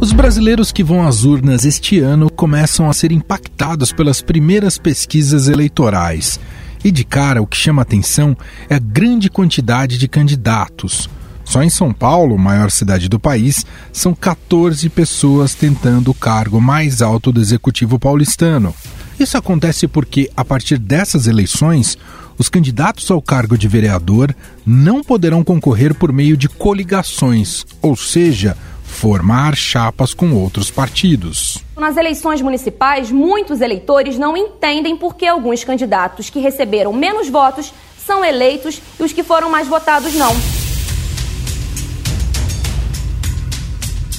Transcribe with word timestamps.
Os 0.00 0.12
brasileiros 0.12 0.72
que 0.72 0.84
vão 0.84 1.06
às 1.06 1.24
urnas 1.24 1.64
este 1.64 2.00
ano 2.00 2.30
começam 2.30 2.90
a 2.90 2.92
ser 2.92 3.12
impactados 3.12 3.92
pelas 3.92 4.20
primeiras 4.20 4.76
pesquisas 4.78 5.48
eleitorais. 5.48 6.40
E 6.84 6.90
de 6.90 7.04
cara, 7.04 7.40
o 7.40 7.46
que 7.46 7.56
chama 7.56 7.82
atenção 7.82 8.36
é 8.68 8.74
a 8.74 8.80
grande 8.80 9.30
quantidade 9.30 9.96
de 9.96 10.06
candidatos. 10.06 11.08
Só 11.46 11.62
em 11.62 11.70
São 11.70 11.92
Paulo, 11.92 12.36
maior 12.36 12.70
cidade 12.72 13.08
do 13.08 13.20
país, 13.20 13.64
são 13.92 14.12
14 14.12 14.88
pessoas 14.90 15.54
tentando 15.54 16.10
o 16.10 16.14
cargo 16.14 16.60
mais 16.60 17.00
alto 17.00 17.30
do 17.30 17.40
executivo 17.40 17.98
paulistano. 18.00 18.74
Isso 19.18 19.38
acontece 19.38 19.86
porque, 19.86 20.28
a 20.36 20.44
partir 20.44 20.76
dessas 20.76 21.28
eleições, 21.28 21.96
os 22.36 22.48
candidatos 22.48 23.10
ao 23.10 23.22
cargo 23.22 23.56
de 23.56 23.68
vereador 23.68 24.34
não 24.66 25.02
poderão 25.02 25.42
concorrer 25.44 25.94
por 25.94 26.12
meio 26.12 26.36
de 26.36 26.48
coligações, 26.48 27.64
ou 27.80 27.96
seja, 27.96 28.56
formar 28.82 29.56
chapas 29.56 30.12
com 30.12 30.32
outros 30.32 30.70
partidos. 30.70 31.58
Nas 31.76 31.96
eleições 31.96 32.42
municipais, 32.42 33.10
muitos 33.10 33.60
eleitores 33.60 34.18
não 34.18 34.36
entendem 34.36 34.96
por 34.96 35.14
que 35.14 35.26
alguns 35.26 35.62
candidatos 35.62 36.28
que 36.28 36.40
receberam 36.40 36.92
menos 36.92 37.28
votos 37.28 37.72
são 38.04 38.24
eleitos 38.24 38.82
e 38.98 39.02
os 39.02 39.12
que 39.12 39.22
foram 39.22 39.48
mais 39.48 39.68
votados 39.68 40.12
não. 40.14 40.65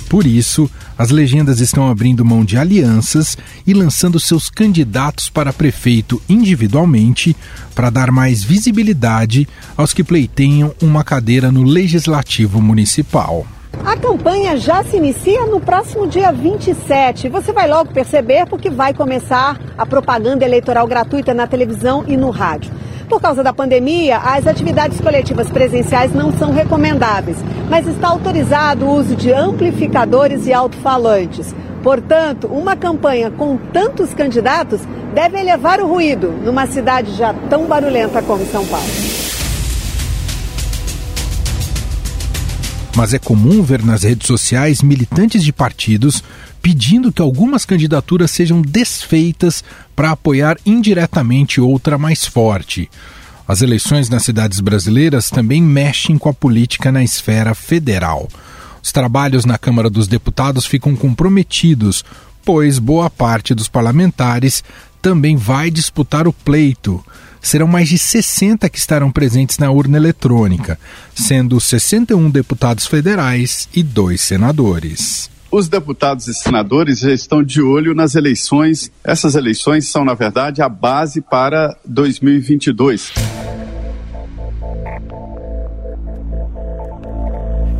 Por 0.09 0.25
isso, 0.25 0.69
as 0.97 1.09
legendas 1.09 1.59
estão 1.59 1.89
abrindo 1.89 2.23
mão 2.23 2.45
de 2.45 2.57
alianças 2.57 3.37
e 3.65 3.73
lançando 3.73 4.19
seus 4.19 4.49
candidatos 4.49 5.29
para 5.29 5.51
prefeito 5.51 6.21
individualmente 6.29 7.35
para 7.75 7.89
dar 7.89 8.09
mais 8.11 8.43
visibilidade 8.43 9.47
aos 9.75 9.93
que 9.93 10.03
pleiteiam 10.03 10.73
uma 10.81 11.03
cadeira 11.03 11.51
no 11.51 11.63
legislativo 11.63 12.61
municipal. 12.61 13.45
A 13.85 13.95
campanha 13.95 14.57
já 14.57 14.83
se 14.83 14.97
inicia 14.97 15.45
no 15.45 15.59
próximo 15.59 16.07
dia 16.07 16.31
27. 16.31 17.29
Você 17.29 17.51
vai 17.51 17.67
logo 17.67 17.93
perceber 17.93 18.45
porque 18.47 18.69
vai 18.69 18.93
começar 18.93 19.59
a 19.77 19.85
propaganda 19.85 20.43
eleitoral 20.43 20.87
gratuita 20.87 21.33
na 21.33 21.47
televisão 21.47 22.03
e 22.07 22.17
no 22.17 22.29
rádio. 22.29 22.71
Por 23.07 23.21
causa 23.21 23.41
da 23.41 23.53
pandemia, 23.53 24.17
as 24.17 24.45
atividades 24.45 24.99
coletivas 24.99 25.49
presenciais 25.49 26.13
não 26.13 26.37
são 26.37 26.51
recomendáveis, 26.51 27.37
mas 27.69 27.87
está 27.87 28.07
autorizado 28.07 28.85
o 28.85 28.95
uso 28.95 29.15
de 29.15 29.31
amplificadores 29.31 30.47
e 30.47 30.53
alto-falantes. 30.53 31.53
Portanto, 31.83 32.47
uma 32.47 32.75
campanha 32.75 33.29
com 33.31 33.57
tantos 33.57 34.13
candidatos 34.13 34.81
deve 35.13 35.39
elevar 35.39 35.79
o 35.79 35.87
ruído 35.87 36.31
numa 36.43 36.67
cidade 36.67 37.13
já 37.15 37.33
tão 37.49 37.65
barulhenta 37.65 38.21
como 38.21 38.45
São 38.45 38.65
Paulo. 38.65 38.87
Mas 42.95 43.13
é 43.13 43.19
comum 43.19 43.61
ver 43.61 43.83
nas 43.85 44.01
redes 44.01 44.25
sociais 44.25 44.81
militantes 44.81 45.43
de 45.43 45.53
partidos 45.53 46.23
pedindo 46.61 47.13
que 47.13 47.21
algumas 47.21 47.63
candidaturas 47.63 48.31
sejam 48.31 48.61
desfeitas 48.61 49.63
para 49.95 50.11
apoiar 50.11 50.57
indiretamente 50.65 51.61
outra 51.61 51.97
mais 51.97 52.25
forte. 52.25 52.89
As 53.47 53.61
eleições 53.61 54.09
nas 54.09 54.23
cidades 54.23 54.59
brasileiras 54.59 55.29
também 55.29 55.61
mexem 55.61 56.17
com 56.17 56.27
a 56.27 56.33
política 56.33 56.91
na 56.91 57.03
esfera 57.03 57.55
federal. 57.55 58.27
Os 58.83 58.91
trabalhos 58.91 59.45
na 59.45 59.57
Câmara 59.57 59.89
dos 59.89 60.07
Deputados 60.07 60.65
ficam 60.65 60.95
comprometidos, 60.95 62.03
pois 62.43 62.77
boa 62.77 63.09
parte 63.09 63.55
dos 63.55 63.69
parlamentares 63.69 64.63
também 65.01 65.37
vai 65.37 65.71
disputar 65.71 66.27
o 66.27 66.33
pleito. 66.33 67.03
Serão 67.41 67.67
mais 67.67 67.87
de 67.87 67.97
60 67.97 68.69
que 68.69 68.77
estarão 68.77 69.11
presentes 69.11 69.57
na 69.57 69.71
urna 69.71 69.95
eletrônica, 69.95 70.77
sendo 71.15 71.61
61 71.61 72.29
deputados 72.29 72.85
federais 72.85 73.69
e 73.73 73.81
dois 73.81 74.19
senadores 74.19 75.29
os 75.49 75.67
deputados 75.67 76.27
e 76.27 76.33
senadores 76.33 76.99
já 76.99 77.11
estão 77.11 77.41
de 77.41 77.61
olho 77.61 77.93
nas 77.93 78.15
eleições. 78.15 78.91
Essas 79.03 79.35
eleições 79.35 79.87
são, 79.87 80.03
na 80.03 80.13
verdade, 80.13 80.61
a 80.61 80.69
base 80.69 81.21
para 81.21 81.75
2022. 81.85 83.13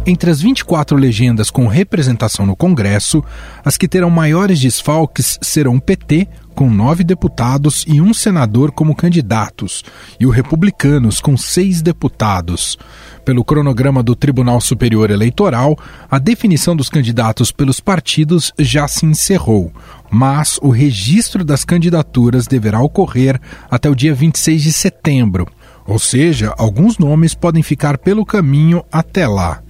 Entre 0.10 0.32
as 0.32 0.40
24 0.42 0.96
legendas 0.96 1.52
com 1.52 1.68
representação 1.68 2.46
no 2.46 2.56
Congresso, 2.56 3.22
as 3.66 3.76
que 3.76 3.90
terão 3.90 4.10
maiores 4.10 4.58
desfalques 4.58 5.38
serão 5.42 5.76
o 5.76 5.82
PT, 5.82 6.30
com 6.56 6.70
nove 6.70 7.04
deputados 7.04 7.84
e 7.86 8.00
um 8.00 8.14
senador 8.14 8.72
como 8.72 8.96
candidatos, 8.96 9.84
e 10.18 10.26
o 10.26 10.30
Republicanos, 10.30 11.20
com 11.20 11.36
seis 11.36 11.82
deputados. 11.82 12.78
Pelo 13.28 13.44
cronograma 13.44 14.02
do 14.02 14.16
Tribunal 14.16 14.62
Superior 14.62 15.12
Eleitoral, 15.12 15.78
a 16.10 16.18
definição 16.18 16.74
dos 16.74 16.88
candidatos 16.88 17.52
pelos 17.52 17.82
partidos 17.82 18.54
já 18.58 18.88
se 18.88 19.06
encerrou, 19.06 19.70
mas 20.10 20.58
o 20.62 20.70
registro 20.70 21.44
das 21.44 21.66
candidaturas 21.66 22.48
deverá 22.48 22.80
ocorrer 22.80 23.38
até 23.70 23.90
o 23.90 23.96
dia 23.96 24.16
26 24.16 24.64
de 24.64 24.72
setembro. 24.72 25.46
Ou 25.86 26.00
seja, 26.00 26.56
alguns 26.58 26.98
nomes 26.98 27.34
podem 27.34 27.62
ficar 27.62 27.98
pelo 27.98 28.26
caminho 28.26 28.82
até 28.90 29.28
lá. 29.28 29.62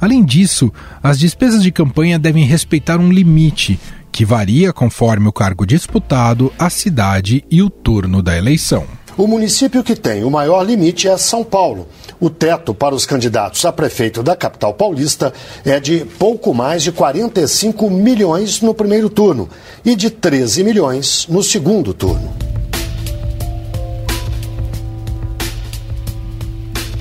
Além 0.00 0.24
disso, 0.24 0.72
as 1.00 1.16
despesas 1.16 1.62
de 1.62 1.70
campanha 1.70 2.18
devem 2.18 2.44
respeitar 2.44 2.98
um 2.98 3.12
limite, 3.12 3.78
que 4.10 4.24
varia 4.24 4.72
conforme 4.72 5.28
o 5.28 5.32
cargo 5.32 5.64
disputado, 5.64 6.52
a 6.58 6.68
cidade 6.68 7.44
e 7.48 7.62
o 7.62 7.70
turno 7.70 8.20
da 8.20 8.36
eleição. 8.36 8.84
O 9.16 9.28
município 9.28 9.84
que 9.84 9.94
tem 9.94 10.24
o 10.24 10.30
maior 10.30 10.64
limite 10.64 11.06
é 11.06 11.16
São 11.16 11.44
Paulo. 11.44 11.86
O 12.18 12.28
teto 12.28 12.74
para 12.74 12.94
os 12.94 13.06
candidatos 13.06 13.64
a 13.64 13.72
prefeito 13.72 14.24
da 14.24 14.34
capital 14.34 14.74
paulista 14.74 15.32
é 15.64 15.78
de 15.78 16.04
pouco 16.18 16.52
mais 16.52 16.82
de 16.82 16.90
45 16.90 17.88
milhões 17.90 18.60
no 18.60 18.74
primeiro 18.74 19.08
turno 19.08 19.48
e 19.84 19.94
de 19.94 20.10
13 20.10 20.64
milhões 20.64 21.26
no 21.28 21.44
segundo 21.44 21.94
turno. 21.94 22.34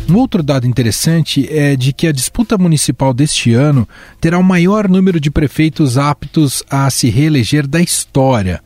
Um 0.07 0.17
outro 0.17 0.43
dado 0.43 0.67
interessante 0.67 1.47
é 1.49 1.75
de 1.75 1.91
que 1.91 2.05
a 2.05 2.11
disputa 2.11 2.55
municipal 2.55 3.11
deste 3.11 3.55
ano 3.55 3.89
terá 4.21 4.37
o 4.37 4.43
maior 4.43 4.87
número 4.87 5.19
de 5.19 5.31
prefeitos 5.31 5.97
aptos 5.97 6.61
a 6.69 6.87
se 6.91 7.09
reeleger 7.09 7.65
da 7.65 7.81
história. 7.81 8.61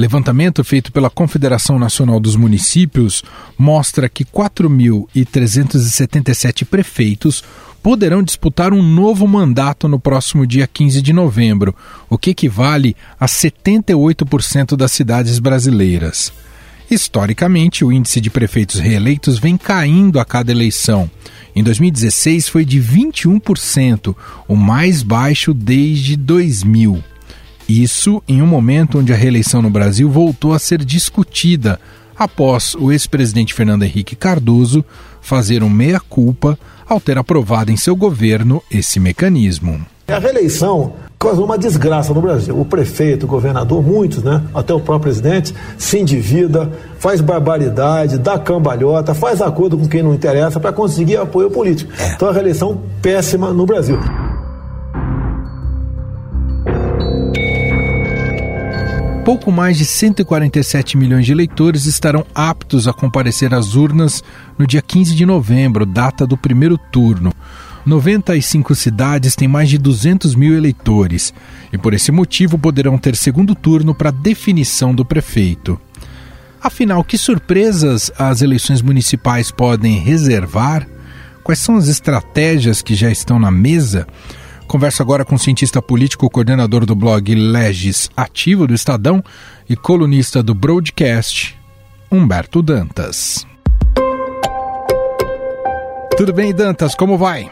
Levantamento 0.00 0.64
feito 0.64 0.90
pela 0.90 1.10
Confederação 1.10 1.78
Nacional 1.78 2.18
dos 2.18 2.34
Municípios 2.34 3.22
mostra 3.58 4.08
que 4.08 4.24
4.377 4.24 6.64
prefeitos 6.64 7.44
poderão 7.82 8.22
disputar 8.22 8.72
um 8.72 8.82
novo 8.82 9.28
mandato 9.28 9.86
no 9.86 10.00
próximo 10.00 10.46
dia 10.46 10.66
15 10.66 11.02
de 11.02 11.12
novembro, 11.12 11.76
o 12.08 12.16
que 12.16 12.30
equivale 12.30 12.96
a 13.20 13.26
78% 13.26 14.74
das 14.74 14.90
cidades 14.90 15.38
brasileiras. 15.38 16.32
Historicamente, 16.90 17.84
o 17.84 17.92
índice 17.92 18.22
de 18.22 18.30
prefeitos 18.30 18.80
reeleitos 18.80 19.38
vem 19.38 19.58
caindo 19.58 20.18
a 20.18 20.24
cada 20.24 20.50
eleição. 20.50 21.10
Em 21.54 21.62
2016 21.62 22.48
foi 22.48 22.64
de 22.64 22.80
21%, 22.80 24.16
o 24.48 24.56
mais 24.56 25.02
baixo 25.02 25.52
desde 25.52 26.16
2000. 26.16 27.04
Isso 27.70 28.20
em 28.26 28.42
um 28.42 28.46
momento 28.46 28.98
onde 28.98 29.12
a 29.12 29.16
reeleição 29.16 29.62
no 29.62 29.70
Brasil 29.70 30.10
voltou 30.10 30.52
a 30.52 30.58
ser 30.58 30.84
discutida 30.84 31.78
após 32.18 32.74
o 32.74 32.90
ex-presidente 32.90 33.54
Fernando 33.54 33.84
Henrique 33.84 34.16
Cardoso 34.16 34.84
fazer 35.20 35.62
um 35.62 35.70
meia-culpa 35.70 36.58
ao 36.88 37.00
ter 37.00 37.16
aprovado 37.16 37.70
em 37.70 37.76
seu 37.76 37.94
governo 37.94 38.60
esse 38.72 38.98
mecanismo. 38.98 39.80
A 40.08 40.18
reeleição 40.18 40.94
causou 41.16 41.44
uma 41.44 41.56
desgraça 41.56 42.12
no 42.12 42.20
Brasil. 42.20 42.58
O 42.58 42.64
prefeito, 42.64 43.22
o 43.22 43.28
governador, 43.28 43.80
muitos, 43.80 44.24
né? 44.24 44.42
Até 44.52 44.74
o 44.74 44.80
próprio 44.80 45.12
presidente, 45.12 45.54
se 45.78 46.00
endivida, 46.00 46.72
faz 46.98 47.20
barbaridade, 47.20 48.18
dá 48.18 48.36
cambalhota, 48.36 49.14
faz 49.14 49.40
acordo 49.40 49.78
com 49.78 49.86
quem 49.86 50.02
não 50.02 50.12
interessa 50.12 50.58
para 50.58 50.72
conseguir 50.72 51.18
apoio 51.18 51.52
político. 51.52 51.92
É. 51.96 52.14
Então 52.14 52.28
a 52.28 52.32
reeleição 52.32 52.82
péssima 53.00 53.52
no 53.52 53.64
Brasil. 53.64 53.96
Pouco 59.30 59.52
mais 59.52 59.78
de 59.78 59.84
147 59.84 60.96
milhões 60.96 61.24
de 61.24 61.30
eleitores 61.30 61.86
estarão 61.86 62.26
aptos 62.34 62.88
a 62.88 62.92
comparecer 62.92 63.54
às 63.54 63.76
urnas 63.76 64.24
no 64.58 64.66
dia 64.66 64.82
15 64.82 65.14
de 65.14 65.24
novembro, 65.24 65.86
data 65.86 66.26
do 66.26 66.36
primeiro 66.36 66.76
turno. 66.76 67.32
95 67.86 68.74
cidades 68.74 69.36
têm 69.36 69.46
mais 69.46 69.70
de 69.70 69.78
200 69.78 70.34
mil 70.34 70.56
eleitores 70.56 71.32
e, 71.72 71.78
por 71.78 71.94
esse 71.94 72.10
motivo, 72.10 72.58
poderão 72.58 72.98
ter 72.98 73.14
segundo 73.14 73.54
turno 73.54 73.94
para 73.94 74.10
definição 74.10 74.92
do 74.92 75.04
prefeito. 75.04 75.80
Afinal, 76.60 77.04
que 77.04 77.16
surpresas 77.16 78.10
as 78.18 78.42
eleições 78.42 78.82
municipais 78.82 79.52
podem 79.52 80.00
reservar? 80.00 80.88
Quais 81.44 81.60
são 81.60 81.76
as 81.76 81.86
estratégias 81.86 82.82
que 82.82 82.96
já 82.96 83.12
estão 83.12 83.38
na 83.38 83.52
mesa? 83.52 84.08
Converso 84.70 85.02
agora 85.02 85.24
com 85.24 85.34
o 85.34 85.38
cientista 85.38 85.82
político, 85.82 86.30
coordenador 86.30 86.86
do 86.86 86.94
blog 86.94 87.34
Legis 87.34 88.08
Ativo 88.16 88.68
do 88.68 88.72
Estadão 88.72 89.20
e 89.68 89.74
colunista 89.74 90.44
do 90.44 90.54
Broadcast, 90.54 91.58
Humberto 92.08 92.62
Dantas. 92.62 93.44
Tudo 96.16 96.32
bem, 96.32 96.54
Dantas? 96.54 96.94
Como 96.94 97.18
vai? 97.18 97.50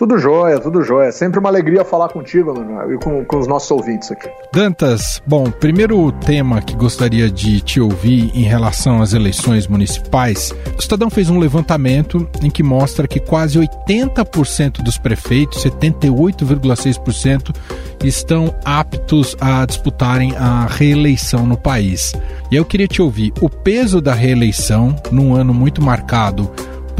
Tudo 0.00 0.16
jóia, 0.16 0.58
tudo 0.58 0.82
jóia. 0.82 1.12
Sempre 1.12 1.38
uma 1.38 1.50
alegria 1.50 1.84
falar 1.84 2.08
contigo, 2.08 2.54
Manuel, 2.54 2.94
e 2.94 2.98
com, 2.98 3.22
com 3.22 3.38
os 3.38 3.46
nossos 3.46 3.70
ouvintes 3.70 4.10
aqui. 4.10 4.30
Dantas, 4.50 5.22
bom, 5.26 5.50
primeiro 5.50 6.10
tema 6.10 6.62
que 6.62 6.74
gostaria 6.74 7.30
de 7.30 7.60
te 7.60 7.82
ouvir 7.82 8.30
em 8.34 8.44
relação 8.44 9.02
às 9.02 9.12
eleições 9.12 9.66
municipais. 9.66 10.54
O 10.74 10.80
Estadão 10.80 11.10
fez 11.10 11.28
um 11.28 11.38
levantamento 11.38 12.26
em 12.42 12.50
que 12.50 12.62
mostra 12.62 13.06
que 13.06 13.20
quase 13.20 13.58
80% 13.58 14.82
dos 14.82 14.96
prefeitos, 14.96 15.62
78,6%, 15.62 17.54
estão 18.02 18.54
aptos 18.64 19.36
a 19.38 19.66
disputarem 19.66 20.34
a 20.34 20.64
reeleição 20.66 21.44
no 21.44 21.58
país. 21.58 22.14
E 22.50 22.56
eu 22.56 22.64
queria 22.64 22.88
te 22.88 23.02
ouvir 23.02 23.34
o 23.38 23.50
peso 23.50 24.00
da 24.00 24.14
reeleição 24.14 24.96
num 25.12 25.34
ano 25.34 25.52
muito 25.52 25.82
marcado 25.82 26.50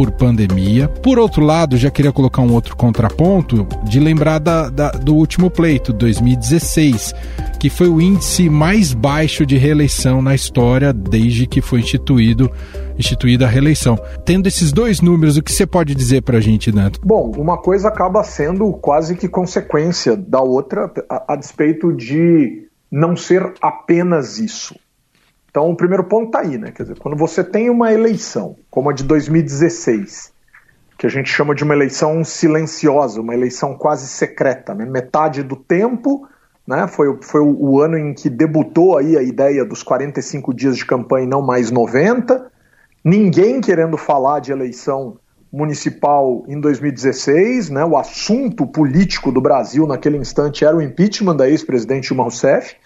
por 0.00 0.10
pandemia. 0.12 0.88
Por 0.88 1.18
outro 1.18 1.44
lado, 1.44 1.76
já 1.76 1.90
queria 1.90 2.10
colocar 2.10 2.40
um 2.40 2.54
outro 2.54 2.74
contraponto 2.74 3.66
de 3.84 4.00
lembrar 4.00 4.38
da, 4.38 4.70
da, 4.70 4.92
do 4.92 5.14
último 5.14 5.50
pleito, 5.50 5.92
2016, 5.92 7.14
que 7.58 7.68
foi 7.68 7.86
o 7.86 8.00
índice 8.00 8.48
mais 8.48 8.94
baixo 8.94 9.44
de 9.44 9.58
reeleição 9.58 10.22
na 10.22 10.34
história 10.34 10.90
desde 10.90 11.46
que 11.46 11.60
foi 11.60 11.80
instituído 11.80 12.50
instituída 12.98 13.44
a 13.44 13.48
reeleição. 13.48 13.98
Tendo 14.24 14.46
esses 14.46 14.72
dois 14.72 15.02
números, 15.02 15.36
o 15.36 15.42
que 15.42 15.52
você 15.52 15.66
pode 15.66 15.94
dizer 15.94 16.22
para 16.22 16.38
a 16.38 16.40
gente, 16.40 16.74
Neto? 16.74 16.98
Bom, 17.04 17.32
uma 17.36 17.58
coisa 17.58 17.88
acaba 17.88 18.24
sendo 18.24 18.72
quase 18.72 19.14
que 19.14 19.28
consequência 19.28 20.16
da 20.16 20.40
outra, 20.40 20.90
a, 21.10 21.34
a 21.34 21.36
despeito 21.36 21.92
de 21.92 22.66
não 22.90 23.14
ser 23.14 23.52
apenas 23.60 24.38
isso. 24.38 24.74
Então, 25.50 25.68
o 25.68 25.76
primeiro 25.76 26.04
ponto 26.04 26.26
está 26.26 26.40
aí, 26.40 26.56
né? 26.56 26.70
Quer 26.70 26.84
dizer, 26.84 26.98
quando 26.98 27.16
você 27.16 27.42
tem 27.42 27.68
uma 27.68 27.92
eleição, 27.92 28.56
como 28.70 28.88
a 28.88 28.92
de 28.92 29.02
2016, 29.02 30.32
que 30.96 31.06
a 31.06 31.10
gente 31.10 31.28
chama 31.28 31.54
de 31.54 31.64
uma 31.64 31.74
eleição 31.74 32.22
silenciosa, 32.22 33.20
uma 33.20 33.34
eleição 33.34 33.74
quase 33.74 34.06
secreta, 34.06 34.74
né? 34.74 34.84
metade 34.84 35.42
do 35.42 35.56
tempo, 35.56 36.28
né? 36.64 36.86
Foi, 36.86 37.18
foi 37.22 37.40
o, 37.40 37.80
ano 37.80 37.98
em 37.98 38.14
que 38.14 38.30
debutou 38.30 38.96
aí 38.96 39.16
a 39.16 39.22
ideia 39.22 39.64
dos 39.64 39.82
45 39.82 40.54
dias 40.54 40.76
de 40.76 40.86
campanha 40.86 41.24
e 41.24 41.28
não 41.28 41.42
mais 41.42 41.70
90, 41.70 42.48
ninguém 43.04 43.60
querendo 43.60 43.96
falar 43.96 44.38
de 44.38 44.52
eleição 44.52 45.16
municipal 45.52 46.44
em 46.46 46.60
2016, 46.60 47.70
né? 47.70 47.84
O 47.84 47.96
assunto 47.96 48.64
político 48.66 49.32
do 49.32 49.40
Brasil 49.40 49.84
naquele 49.84 50.16
instante 50.16 50.64
era 50.64 50.76
o 50.76 50.82
impeachment 50.82 51.34
da 51.34 51.48
ex-presidente 51.48 52.08
Dilma 52.08 52.22
Rousseff 52.22 52.76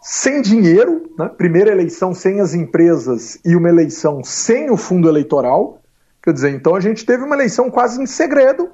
sem 0.00 0.40
dinheiro, 0.40 1.10
né? 1.18 1.28
primeira 1.28 1.70
eleição 1.70 2.14
sem 2.14 2.40
as 2.40 2.54
empresas 2.54 3.38
e 3.44 3.54
uma 3.54 3.68
eleição 3.68 4.24
sem 4.24 4.70
o 4.70 4.76
fundo 4.76 5.08
eleitoral. 5.08 5.80
Quer 6.22 6.32
dizer, 6.32 6.50
então 6.50 6.74
a 6.74 6.80
gente 6.80 7.04
teve 7.04 7.22
uma 7.22 7.34
eleição 7.34 7.70
quase 7.70 8.02
em 8.02 8.06
segredo. 8.06 8.70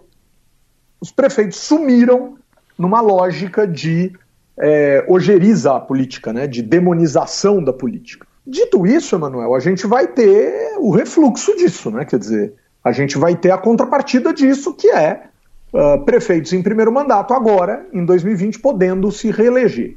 Os 1.00 1.10
prefeitos 1.10 1.58
sumiram 1.58 2.36
numa 2.78 3.00
lógica 3.00 3.66
de 3.66 4.12
é, 4.58 5.04
ojeriza 5.08 5.74
a 5.74 5.80
política, 5.80 6.32
né? 6.32 6.46
de 6.46 6.62
demonização 6.62 7.62
da 7.62 7.72
política. 7.72 8.26
Dito 8.46 8.86
isso, 8.86 9.16
Emanuel, 9.16 9.54
a 9.54 9.60
gente 9.60 9.86
vai 9.86 10.06
ter 10.06 10.76
o 10.78 10.90
refluxo 10.90 11.56
disso, 11.56 11.90
né? 11.90 12.04
quer 12.04 12.18
dizer, 12.18 12.54
a 12.82 12.92
gente 12.92 13.18
vai 13.18 13.34
ter 13.34 13.50
a 13.50 13.58
contrapartida 13.58 14.32
disso, 14.32 14.72
que 14.72 14.88
é 14.88 15.24
uh, 15.72 16.04
prefeitos 16.04 16.52
em 16.52 16.62
primeiro 16.62 16.92
mandato 16.92 17.34
agora, 17.34 17.84
em 17.92 18.04
2020, 18.04 18.60
podendo 18.60 19.10
se 19.10 19.30
reeleger. 19.32 19.96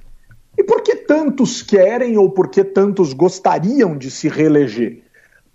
E 0.57 0.63
por 0.63 0.81
que 0.81 0.88
tantos 1.09 1.63
querem 1.63 2.19
ou 2.19 2.29
por 2.29 2.49
que 2.49 2.63
tantos 2.63 3.13
gostariam 3.13 3.97
de 3.97 4.11
se 4.11 4.29
reeleger? 4.29 5.01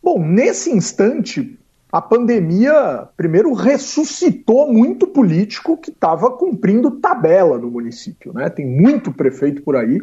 Bom, 0.03 0.19
nesse 0.19 0.69
instante, 0.69 1.57
a 1.93 2.03
pandemia, 2.03 3.07
primeiro, 3.17 3.53
ressuscitou 3.53 4.73
muito 4.73 5.07
político 5.07 5.77
que 5.77 5.91
estava 5.91 6.29
cumprindo 6.33 6.91
tabela 6.91 7.57
no 7.57 7.71
município. 7.71 8.33
Né? 8.33 8.51
Tem 8.51 8.67
muito 8.67 9.13
prefeito 9.13 9.63
por 9.63 9.77
aí 9.77 10.01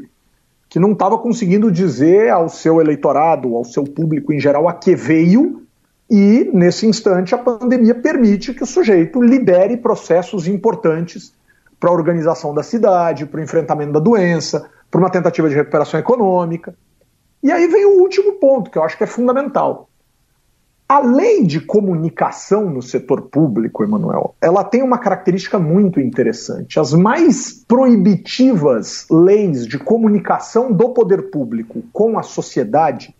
que 0.69 0.79
não 0.79 0.93
estava 0.93 1.17
conseguindo 1.17 1.69
dizer 1.69 2.29
ao 2.29 2.47
seu 2.47 2.79
eleitorado, 2.79 3.53
ao 3.53 3.65
seu 3.65 3.83
público 3.83 4.31
em 4.31 4.39
geral, 4.39 4.69
a 4.69 4.73
que 4.73 4.95
veio, 4.95 5.63
e 6.09 6.49
nesse 6.53 6.87
instante 6.87 7.35
a 7.35 7.37
pandemia 7.37 7.93
permite 7.93 8.53
que 8.53 8.63
o 8.63 8.65
sujeito 8.65 9.21
lidere 9.21 9.75
processos 9.75 10.47
importantes 10.47 11.33
para 11.77 11.89
a 11.89 11.93
organização 11.93 12.53
da 12.53 12.63
cidade, 12.63 13.25
para 13.25 13.41
o 13.41 13.43
enfrentamento 13.43 13.91
da 13.91 13.99
doença, 13.99 14.69
para 14.91 14.99
uma 14.99 15.09
tentativa 15.09 15.47
de 15.47 15.55
recuperação 15.55 15.97
econômica. 15.97 16.75
E 17.41 17.51
aí 17.51 17.65
vem 17.67 17.85
o 17.85 18.01
último 18.01 18.33
ponto, 18.33 18.69
que 18.69 18.77
eu 18.77 18.83
acho 18.83 18.97
que 18.97 19.05
é 19.05 19.07
fundamental. 19.07 19.89
A 20.87 20.99
lei 20.99 21.45
de 21.45 21.61
comunicação 21.61 22.69
no 22.69 22.81
setor 22.81 23.21
público, 23.21 23.81
Emanuel, 23.81 24.35
ela 24.41 24.61
tem 24.61 24.83
uma 24.83 24.97
característica 24.97 25.57
muito 25.57 26.01
interessante. 26.01 26.77
As 26.77 26.91
mais 26.93 27.63
proibitivas 27.65 29.07
leis 29.09 29.65
de 29.65 29.79
comunicação 29.79 30.69
do 30.69 30.89
poder 30.89 31.31
público 31.31 31.81
com 31.93 32.19
a 32.19 32.23
sociedade 32.23 33.15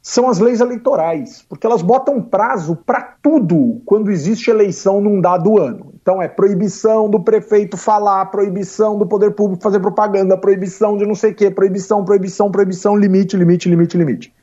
são 0.00 0.28
as 0.28 0.38
leis 0.38 0.60
eleitorais, 0.60 1.44
porque 1.48 1.66
elas 1.66 1.82
botam 1.82 2.20
prazo 2.20 2.76
para 2.76 3.00
tudo 3.22 3.82
quando 3.84 4.10
existe 4.10 4.50
eleição 4.50 5.00
num 5.00 5.20
dado 5.20 5.58
ano. 5.58 5.93
Então 6.04 6.20
é 6.20 6.28
proibição 6.28 7.08
do 7.08 7.18
prefeito 7.18 7.78
falar, 7.78 8.26
proibição 8.26 8.98
do 8.98 9.06
poder 9.06 9.30
público 9.30 9.62
fazer 9.62 9.80
propaganda, 9.80 10.36
proibição 10.36 10.98
de 10.98 11.06
não 11.06 11.14
sei 11.14 11.30
o 11.30 11.34
quê, 11.34 11.50
proibição, 11.50 12.04
proibição, 12.04 12.52
proibição, 12.52 12.94
limite, 12.94 13.38
limite, 13.38 13.70
limite, 13.70 13.96
limite. 13.96 14.34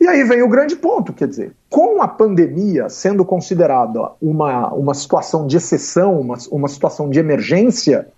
E 0.00 0.08
aí 0.08 0.24
vem 0.24 0.42
o 0.42 0.48
grande 0.48 0.74
ponto, 0.74 1.12
quer 1.12 1.28
dizer, 1.28 1.52
com 1.68 2.00
a 2.00 2.08
pandemia 2.08 2.88
sendo 2.88 3.22
considerada 3.22 4.12
uma, 4.18 4.72
uma 4.72 4.94
situação 4.94 5.46
de 5.46 5.58
exceção, 5.58 6.18
uma, 6.18 6.38
uma 6.50 6.68
situação 6.68 7.10
de 7.10 7.18
emergência, 7.18 8.08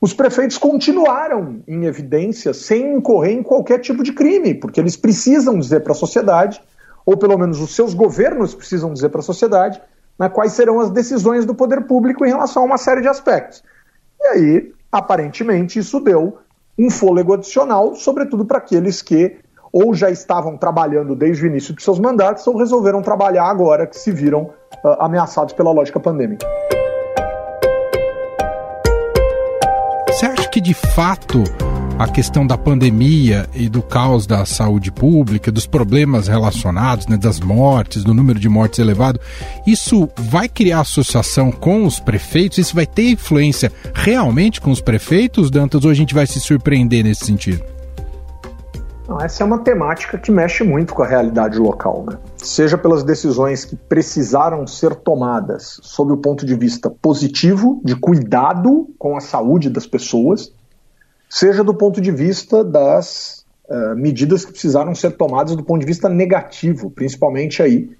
os 0.00 0.14
prefeitos 0.14 0.56
continuaram 0.56 1.60
em 1.68 1.84
evidência 1.84 2.54
sem 2.54 2.94
incorrer 2.94 3.34
em 3.34 3.42
qualquer 3.42 3.78
tipo 3.78 4.02
de 4.02 4.14
crime, 4.14 4.54
porque 4.54 4.80
eles 4.80 4.96
precisam 4.96 5.58
dizer 5.58 5.80
para 5.80 5.92
a 5.92 5.94
sociedade, 5.94 6.62
ou 7.04 7.14
pelo 7.18 7.36
menos 7.36 7.60
os 7.60 7.74
seus 7.74 7.92
governos 7.92 8.54
precisam 8.54 8.90
dizer 8.90 9.10
para 9.10 9.20
a 9.20 9.22
sociedade, 9.22 9.78
né, 10.18 10.28
quais 10.28 10.52
serão 10.52 10.80
as 10.80 10.90
decisões 10.90 11.44
do 11.44 11.54
poder 11.54 11.86
público 11.86 12.24
em 12.24 12.28
relação 12.28 12.62
a 12.62 12.66
uma 12.66 12.78
série 12.78 13.00
de 13.00 13.08
aspectos. 13.08 13.62
E 14.20 14.26
aí, 14.26 14.72
aparentemente, 14.90 15.78
isso 15.78 16.00
deu 16.00 16.38
um 16.78 16.90
fôlego 16.90 17.34
adicional, 17.34 17.94
sobretudo 17.94 18.44
para 18.44 18.58
aqueles 18.58 19.02
que 19.02 19.38
ou 19.72 19.94
já 19.94 20.10
estavam 20.10 20.56
trabalhando 20.56 21.14
desde 21.14 21.44
o 21.44 21.46
início 21.46 21.74
de 21.74 21.82
seus 21.82 21.98
mandatos 21.98 22.46
ou 22.46 22.56
resolveram 22.56 23.02
trabalhar 23.02 23.44
agora 23.44 23.86
que 23.86 23.98
se 23.98 24.10
viram 24.10 24.44
uh, 24.84 24.96
ameaçados 25.00 25.52
pela 25.52 25.70
lógica 25.70 26.00
pandêmica. 26.00 26.46
Você 30.08 30.26
acha 30.26 30.48
que 30.48 30.62
de 30.62 30.72
fato 30.72 31.44
a 31.98 32.06
questão 32.06 32.46
da 32.46 32.58
pandemia 32.58 33.48
e 33.54 33.70
do 33.70 33.80
caos 33.80 34.26
da 34.26 34.44
saúde 34.44 34.92
pública, 34.92 35.50
dos 35.50 35.66
problemas 35.66 36.28
relacionados, 36.28 37.06
né, 37.06 37.16
das 37.16 37.40
mortes, 37.40 38.04
do 38.04 38.12
número 38.12 38.38
de 38.38 38.50
mortes 38.50 38.78
elevado, 38.78 39.18
isso 39.66 40.08
vai 40.16 40.46
criar 40.46 40.80
associação 40.80 41.50
com 41.50 41.86
os 41.86 41.98
prefeitos? 41.98 42.58
Isso 42.58 42.74
vai 42.74 42.86
ter 42.86 43.10
influência 43.10 43.72
realmente 43.94 44.60
com 44.60 44.70
os 44.70 44.80
prefeitos, 44.82 45.50
Dantas, 45.50 45.84
ou 45.84 45.90
a 45.90 45.94
gente 45.94 46.14
vai 46.14 46.26
se 46.26 46.38
surpreender 46.38 47.02
nesse 47.02 47.24
sentido? 47.24 47.64
Essa 49.22 49.44
é 49.44 49.46
uma 49.46 49.60
temática 49.60 50.18
que 50.18 50.30
mexe 50.30 50.64
muito 50.64 50.92
com 50.92 51.02
a 51.02 51.06
realidade 51.06 51.58
local, 51.58 52.04
né? 52.06 52.18
Seja 52.36 52.76
pelas 52.76 53.04
decisões 53.04 53.64
que 53.64 53.76
precisaram 53.76 54.66
ser 54.66 54.96
tomadas 54.96 55.78
sob 55.82 56.12
o 56.12 56.16
ponto 56.16 56.44
de 56.44 56.54
vista 56.56 56.90
positivo, 56.90 57.80
de 57.84 57.94
cuidado 57.94 58.88
com 58.98 59.16
a 59.16 59.20
saúde 59.20 59.70
das 59.70 59.86
pessoas, 59.86 60.52
seja 61.28 61.62
do 61.64 61.74
ponto 61.74 62.00
de 62.00 62.10
vista 62.10 62.64
das 62.64 63.44
uh, 63.68 63.96
medidas 63.96 64.44
que 64.44 64.52
precisaram 64.52 64.94
ser 64.94 65.12
tomadas 65.12 65.56
do 65.56 65.62
ponto 65.62 65.80
de 65.80 65.86
vista 65.86 66.08
negativo, 66.08 66.90
principalmente 66.90 67.62
aí 67.62 67.90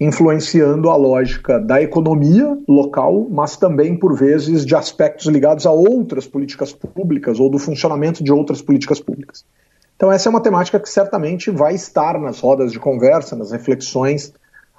influenciando 0.00 0.90
a 0.90 0.96
lógica 0.96 1.60
da 1.60 1.80
economia 1.80 2.58
local, 2.66 3.28
mas 3.30 3.56
também 3.56 3.96
por 3.96 4.16
vezes 4.16 4.66
de 4.66 4.74
aspectos 4.74 5.26
ligados 5.26 5.64
a 5.64 5.70
outras 5.70 6.26
políticas 6.26 6.72
públicas 6.72 7.38
ou 7.38 7.48
do 7.48 7.58
funcionamento 7.58 8.24
de 8.24 8.32
outras 8.32 8.60
políticas 8.60 8.98
públicas. 8.98 9.44
Então 9.94 10.10
essa 10.10 10.28
é 10.28 10.30
uma 10.30 10.40
temática 10.40 10.80
que 10.80 10.88
certamente 10.88 11.52
vai 11.52 11.76
estar 11.76 12.18
nas 12.18 12.40
rodas 12.40 12.72
de 12.72 12.80
conversa, 12.80 13.36
nas 13.36 13.52
reflexões 13.52 14.32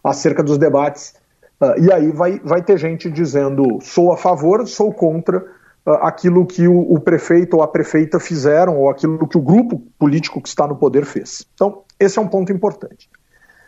acerca 0.03 0.43
dos 0.43 0.57
debates. 0.57 1.13
Uh, 1.61 1.81
e 1.81 1.93
aí 1.93 2.11
vai, 2.11 2.41
vai 2.43 2.61
ter 2.61 2.77
gente 2.77 3.09
dizendo 3.09 3.79
sou 3.81 4.11
a 4.11 4.17
favor, 4.17 4.67
sou 4.67 4.91
contra, 4.91 5.45
aquilo 5.85 6.45
que 6.45 6.67
o, 6.67 6.93
o, 6.93 6.99
prefeito 6.99 7.57
ou 7.57 7.63
a 7.63 7.67
prefeita 7.67 8.19
fizeram, 8.19 8.77
ou 8.77 8.89
aquilo 8.89 9.27
que 9.27 9.37
o 9.37 9.41
grupo 9.41 9.81
político 9.99 10.41
que 10.41 10.47
está 10.47 10.65
no 10.65 10.75
poder 10.75 11.05
fez. 11.05 11.45
Então, 11.53 11.83
esse 11.99 12.17
é 12.17 12.21
um 12.21 12.27
ponto 12.27 12.51
importante. 12.51 13.09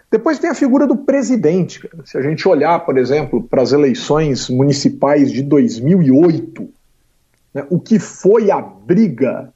Depois 0.09 0.39
tem 0.39 0.49
a 0.49 0.55
figura 0.55 0.87
do 0.87 0.95
presidente. 0.95 1.89
Se 2.05 2.17
a 2.17 2.21
gente 2.21 2.47
olhar, 2.47 2.85
por 2.85 2.97
exemplo, 2.97 3.43
para 3.43 3.61
as 3.61 3.73
eleições 3.73 4.49
municipais 4.49 5.31
de 5.31 5.41
2008, 5.41 6.69
né, 7.53 7.65
o 7.69 7.79
que 7.79 7.99
foi 7.99 8.49
a 8.49 8.61
briga 8.61 9.51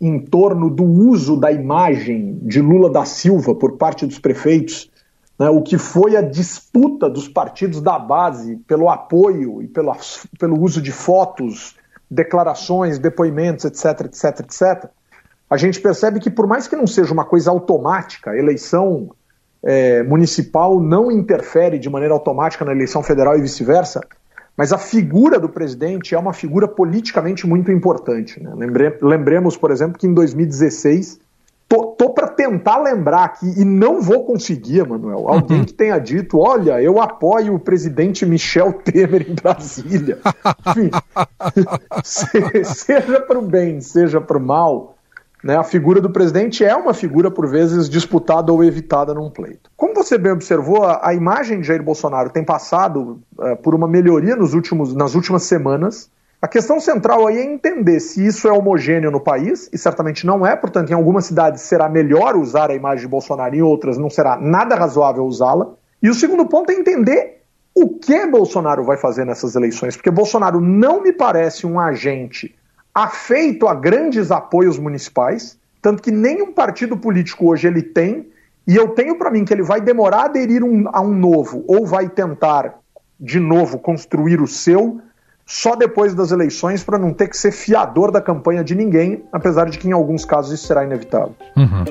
em 0.00 0.18
torno 0.18 0.70
do 0.70 0.84
uso 0.84 1.38
da 1.38 1.52
imagem 1.52 2.38
de 2.42 2.62
Lula 2.62 2.88
da 2.88 3.04
Silva 3.04 3.54
por 3.54 3.76
parte 3.76 4.06
dos 4.06 4.18
prefeitos, 4.18 4.90
né, 5.38 5.50
o 5.50 5.60
que 5.60 5.76
foi 5.76 6.16
a 6.16 6.22
disputa 6.22 7.10
dos 7.10 7.28
partidos 7.28 7.82
da 7.82 7.98
base 7.98 8.56
pelo 8.66 8.88
apoio 8.88 9.60
e 9.60 9.68
pelo, 9.68 9.94
pelo 10.38 10.58
uso 10.62 10.80
de 10.80 10.92
fotos, 10.92 11.76
declarações, 12.10 12.98
depoimentos, 12.98 13.64
etc, 13.64 14.06
etc, 14.06 14.40
etc, 14.40 14.90
a 15.48 15.56
gente 15.56 15.80
percebe 15.80 16.20
que 16.20 16.30
por 16.30 16.46
mais 16.46 16.68
que 16.68 16.76
não 16.76 16.86
seja 16.86 17.12
uma 17.12 17.24
coisa 17.24 17.50
automática, 17.50 18.30
a 18.30 18.38
eleição 18.38 19.10
é, 19.62 20.02
municipal 20.02 20.80
não 20.80 21.10
interfere 21.10 21.78
de 21.78 21.90
maneira 21.90 22.14
automática 22.14 22.64
na 22.64 22.72
eleição 22.72 23.02
federal 23.02 23.36
e 23.36 23.40
vice-versa, 23.40 24.00
mas 24.56 24.72
a 24.72 24.78
figura 24.78 25.40
do 25.40 25.48
presidente 25.48 26.14
é 26.14 26.18
uma 26.18 26.32
figura 26.32 26.68
politicamente 26.68 27.46
muito 27.46 27.70
importante. 27.72 28.42
Né? 28.42 28.52
Lembre, 28.56 28.98
lembremos, 29.00 29.56
por 29.56 29.70
exemplo, 29.70 29.98
que 29.98 30.06
em 30.06 30.14
2016, 30.14 31.18
tô, 31.70 31.86
tô 31.86 32.10
para 32.10 32.26
tentar 32.26 32.78
lembrar 32.78 33.24
aqui, 33.26 33.46
e 33.56 33.64
não 33.64 34.02
vou 34.02 34.24
conseguir, 34.24 34.86
Manuel, 34.86 35.28
alguém 35.28 35.64
que 35.64 35.72
tenha 35.72 35.98
dito: 35.98 36.36
olha, 36.38 36.82
eu 36.82 37.00
apoio 37.00 37.54
o 37.54 37.60
presidente 37.60 38.26
Michel 38.26 38.72
Temer 38.72 39.30
em 39.30 39.34
Brasília. 39.34 40.18
Enfim, 40.66 40.90
seja 42.64 43.20
para 43.20 43.38
o 43.38 43.42
bem, 43.42 43.80
seja 43.80 44.20
para 44.20 44.36
o 44.36 44.40
mal, 44.40 44.96
né, 45.44 45.56
a 45.56 45.62
figura 45.62 46.00
do 46.00 46.10
presidente 46.10 46.64
é 46.64 46.74
uma 46.74 46.92
figura, 46.92 47.30
por 47.30 47.46
vezes, 47.46 47.88
disputada 47.88 48.52
ou 48.52 48.64
evitada 48.64 49.14
num 49.14 49.30
pleito. 49.30 49.70
Como 49.76 49.94
você 49.94 50.18
bem 50.18 50.32
observou, 50.32 50.84
a, 50.84 51.08
a 51.08 51.14
imagem 51.14 51.60
de 51.60 51.68
Jair 51.68 51.82
Bolsonaro 51.82 52.30
tem 52.30 52.44
passado 52.44 53.22
uh, 53.38 53.56
por 53.62 53.76
uma 53.76 53.86
melhoria 53.86 54.34
nos 54.34 54.54
últimos, 54.54 54.92
nas 54.92 55.14
últimas 55.14 55.44
semanas. 55.44 56.10
A 56.42 56.48
questão 56.48 56.80
central 56.80 57.26
aí 57.26 57.36
é 57.36 57.44
entender 57.44 58.00
se 58.00 58.24
isso 58.24 58.48
é 58.48 58.52
homogêneo 58.52 59.10
no 59.10 59.20
país, 59.20 59.68
e 59.70 59.76
certamente 59.76 60.24
não 60.24 60.46
é, 60.46 60.56
portanto, 60.56 60.90
em 60.90 60.94
algumas 60.94 61.26
cidades 61.26 61.60
será 61.60 61.86
melhor 61.86 62.34
usar 62.34 62.70
a 62.70 62.74
imagem 62.74 63.02
de 63.02 63.08
Bolsonaro, 63.08 63.54
em 63.54 63.60
outras 63.60 63.98
não 63.98 64.08
será 64.08 64.38
nada 64.38 64.74
razoável 64.74 65.26
usá-la. 65.26 65.74
E 66.02 66.08
o 66.08 66.14
segundo 66.14 66.46
ponto 66.46 66.70
é 66.70 66.74
entender 66.74 67.42
o 67.74 67.90
que 67.90 68.26
Bolsonaro 68.26 68.82
vai 68.82 68.96
fazer 68.96 69.26
nessas 69.26 69.54
eleições, 69.54 69.96
porque 69.96 70.10
Bolsonaro 70.10 70.62
não 70.62 71.02
me 71.02 71.12
parece 71.12 71.66
um 71.66 71.78
agente 71.78 72.56
afeito 72.94 73.68
a 73.68 73.74
grandes 73.74 74.30
apoios 74.30 74.78
municipais, 74.78 75.58
tanto 75.82 76.02
que 76.02 76.10
nenhum 76.10 76.52
partido 76.54 76.96
político 76.96 77.50
hoje 77.50 77.66
ele 77.66 77.82
tem, 77.82 78.30
e 78.66 78.76
eu 78.76 78.88
tenho 78.88 79.16
para 79.16 79.30
mim 79.30 79.44
que 79.44 79.52
ele 79.52 79.62
vai 79.62 79.80
demorar 79.80 80.20
a 80.20 80.24
aderir 80.24 80.64
um, 80.64 80.88
a 80.90 81.02
um 81.02 81.12
novo, 81.12 81.64
ou 81.68 81.86
vai 81.86 82.08
tentar 82.08 82.78
de 83.18 83.38
novo 83.38 83.78
construir 83.78 84.40
o 84.40 84.46
seu, 84.46 85.02
só 85.50 85.74
depois 85.74 86.14
das 86.14 86.30
eleições, 86.30 86.84
para 86.84 86.96
não 86.96 87.12
ter 87.12 87.26
que 87.26 87.36
ser 87.36 87.50
fiador 87.50 88.12
da 88.12 88.20
campanha 88.20 88.62
de 88.62 88.72
ninguém, 88.72 89.24
apesar 89.32 89.68
de 89.68 89.78
que 89.78 89.88
em 89.88 89.92
alguns 89.92 90.24
casos 90.24 90.52
isso 90.52 90.68
será 90.68 90.84
inevitável. 90.84 91.34
Uhum 91.56 91.84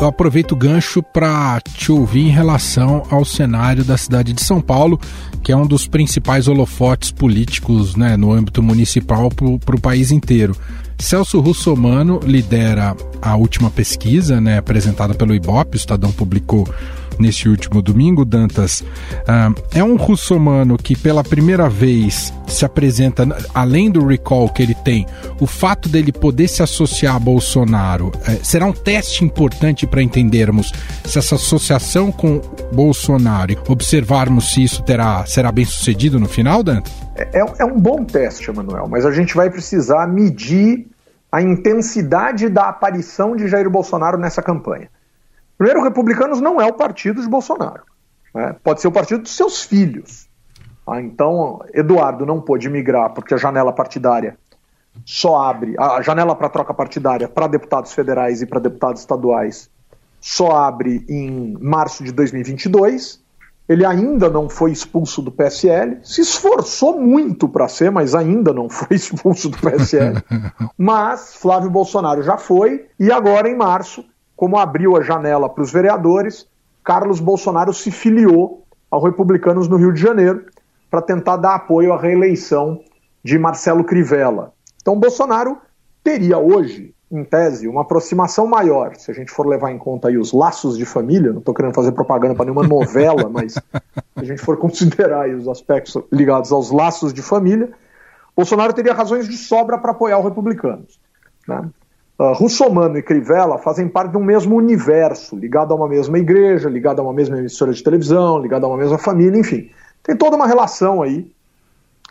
eu 0.00 0.06
aproveito 0.06 0.52
o 0.52 0.56
gancho 0.56 1.02
para 1.02 1.60
te 1.60 1.92
ouvir 1.92 2.28
em 2.28 2.30
relação 2.30 3.02
ao 3.10 3.22
cenário 3.22 3.84
da 3.84 3.98
cidade 3.98 4.32
de 4.32 4.42
São 4.42 4.58
Paulo, 4.58 4.98
que 5.42 5.52
é 5.52 5.56
um 5.56 5.66
dos 5.66 5.86
principais 5.86 6.48
holofotes 6.48 7.10
políticos 7.10 7.94
né, 7.96 8.16
no 8.16 8.32
âmbito 8.32 8.62
municipal 8.62 9.28
para 9.30 9.76
o 9.76 9.80
país 9.80 10.10
inteiro. 10.10 10.56
Celso 10.98 11.38
Russomano 11.40 12.18
lidera 12.24 12.96
a 13.20 13.36
última 13.36 13.70
pesquisa, 13.70 14.40
né, 14.40 14.56
apresentada 14.56 15.12
pelo 15.12 15.34
Ibope, 15.34 15.76
o 15.76 15.78
Estadão 15.78 16.10
publicou 16.10 16.66
neste 17.20 17.48
último 17.48 17.82
domingo, 17.82 18.24
Dantas, 18.24 18.80
uh, 18.80 19.54
é 19.72 19.84
um 19.84 19.96
russomano 19.96 20.76
que 20.76 20.96
pela 20.96 21.22
primeira 21.22 21.68
vez 21.68 22.32
se 22.46 22.64
apresenta, 22.64 23.26
além 23.54 23.90
do 23.90 24.06
recall 24.06 24.48
que 24.48 24.62
ele 24.62 24.74
tem, 24.74 25.06
o 25.38 25.46
fato 25.46 25.88
dele 25.88 26.12
poder 26.12 26.48
se 26.48 26.62
associar 26.62 27.16
a 27.16 27.18
Bolsonaro 27.18 28.08
uh, 28.08 28.44
será 28.44 28.66
um 28.66 28.72
teste 28.72 29.24
importante 29.24 29.86
para 29.86 30.02
entendermos 30.02 30.72
se 31.04 31.18
essa 31.18 31.34
associação 31.34 32.10
com 32.10 32.40
Bolsonaro, 32.72 33.54
observarmos 33.68 34.52
se 34.52 34.62
isso 34.62 34.82
terá, 34.82 35.24
será 35.26 35.52
bem 35.52 35.64
sucedido 35.64 36.18
no 36.18 36.28
final, 36.28 36.62
Dantas? 36.62 36.92
É, 37.16 37.40
é 37.58 37.64
um 37.64 37.78
bom 37.78 38.04
teste, 38.04 38.50
Emanuel, 38.50 38.88
mas 38.88 39.04
a 39.04 39.10
gente 39.10 39.34
vai 39.34 39.50
precisar 39.50 40.06
medir 40.06 40.86
a 41.30 41.40
intensidade 41.40 42.48
da 42.48 42.68
aparição 42.68 43.36
de 43.36 43.46
Jair 43.46 43.70
Bolsonaro 43.70 44.18
nessa 44.18 44.42
campanha. 44.42 44.88
Primeiro, 45.60 45.82
Republicanos 45.82 46.40
não 46.40 46.58
é 46.58 46.64
o 46.64 46.72
partido 46.72 47.20
de 47.20 47.28
Bolsonaro. 47.28 47.82
Né? 48.34 48.56
Pode 48.64 48.80
ser 48.80 48.88
o 48.88 48.92
partido 48.92 49.20
dos 49.20 49.36
seus 49.36 49.62
filhos. 49.62 50.26
Ah, 50.86 51.02
então, 51.02 51.62
Eduardo 51.74 52.24
não 52.24 52.40
pôde 52.40 52.70
migrar 52.70 53.12
porque 53.12 53.34
a 53.34 53.36
janela 53.36 53.70
partidária 53.70 54.38
só 55.04 55.36
abre 55.36 55.74
a 55.78 56.00
janela 56.00 56.34
para 56.34 56.48
troca 56.48 56.72
partidária 56.72 57.28
para 57.28 57.46
deputados 57.46 57.92
federais 57.92 58.40
e 58.40 58.46
para 58.46 58.58
deputados 58.58 59.02
estaduais 59.02 59.68
só 60.18 60.52
abre 60.52 61.04
em 61.06 61.58
março 61.60 62.02
de 62.04 62.12
2022. 62.12 63.20
Ele 63.68 63.84
ainda 63.84 64.30
não 64.30 64.48
foi 64.48 64.72
expulso 64.72 65.20
do 65.20 65.30
PSL, 65.30 65.98
se 66.02 66.22
esforçou 66.22 66.98
muito 66.98 67.46
para 67.46 67.68
ser, 67.68 67.90
mas 67.90 68.14
ainda 68.14 68.54
não 68.54 68.70
foi 68.70 68.96
expulso 68.96 69.50
do 69.50 69.58
PSL. 69.58 70.22
Mas 70.76 71.34
Flávio 71.36 71.70
Bolsonaro 71.70 72.22
já 72.22 72.38
foi 72.38 72.86
e 72.98 73.12
agora 73.12 73.46
em 73.46 73.54
março 73.54 74.02
como 74.40 74.56
abriu 74.56 74.96
a 74.96 75.02
janela 75.02 75.50
para 75.50 75.62
os 75.62 75.70
vereadores, 75.70 76.48
Carlos 76.82 77.20
Bolsonaro 77.20 77.74
se 77.74 77.90
filiou 77.90 78.64
ao 78.90 79.04
Republicanos 79.04 79.68
no 79.68 79.76
Rio 79.76 79.92
de 79.92 80.00
Janeiro 80.00 80.46
para 80.90 81.02
tentar 81.02 81.36
dar 81.36 81.56
apoio 81.56 81.92
à 81.92 82.00
reeleição 82.00 82.80
de 83.22 83.38
Marcelo 83.38 83.84
Crivella. 83.84 84.54
Então, 84.80 84.98
Bolsonaro 84.98 85.58
teria 86.02 86.38
hoje, 86.38 86.94
em 87.12 87.22
tese, 87.22 87.68
uma 87.68 87.82
aproximação 87.82 88.46
maior, 88.46 88.96
se 88.96 89.10
a 89.10 89.14
gente 89.14 89.30
for 89.30 89.46
levar 89.46 89.72
em 89.72 89.78
conta 89.78 90.08
aí 90.08 90.16
os 90.16 90.32
laços 90.32 90.78
de 90.78 90.86
família, 90.86 91.32
não 91.32 91.40
estou 91.40 91.54
querendo 91.54 91.74
fazer 91.74 91.92
propaganda 91.92 92.34
para 92.34 92.46
nenhuma 92.46 92.66
novela, 92.66 93.28
mas 93.28 93.52
se 93.52 93.60
a 94.16 94.24
gente 94.24 94.40
for 94.40 94.56
considerar 94.56 95.28
os 95.28 95.48
aspectos 95.48 96.02
ligados 96.10 96.50
aos 96.50 96.70
laços 96.70 97.12
de 97.12 97.20
família, 97.20 97.68
Bolsonaro 98.34 98.72
teria 98.72 98.94
razões 98.94 99.28
de 99.28 99.36
sobra 99.36 99.76
para 99.76 99.90
apoiar 99.90 100.18
os 100.18 100.24
republicanos. 100.24 100.98
Né? 101.46 101.68
Uh, 102.20 102.34
Russomano 102.34 102.98
e 102.98 103.02
Crivella 103.02 103.56
fazem 103.56 103.88
parte 103.88 104.10
de 104.10 104.18
um 104.18 104.22
mesmo 104.22 104.54
universo, 104.54 105.34
ligado 105.34 105.72
a 105.72 105.74
uma 105.74 105.88
mesma 105.88 106.18
igreja, 106.18 106.68
ligado 106.68 107.00
a 107.00 107.02
uma 107.02 107.14
mesma 107.14 107.38
emissora 107.38 107.72
de 107.72 107.82
televisão, 107.82 108.38
ligado 108.38 108.66
a 108.66 108.68
uma 108.68 108.76
mesma 108.76 108.98
família, 108.98 109.40
enfim. 109.40 109.70
Tem 110.02 110.14
toda 110.14 110.36
uma 110.36 110.46
relação 110.46 111.00
aí 111.00 111.32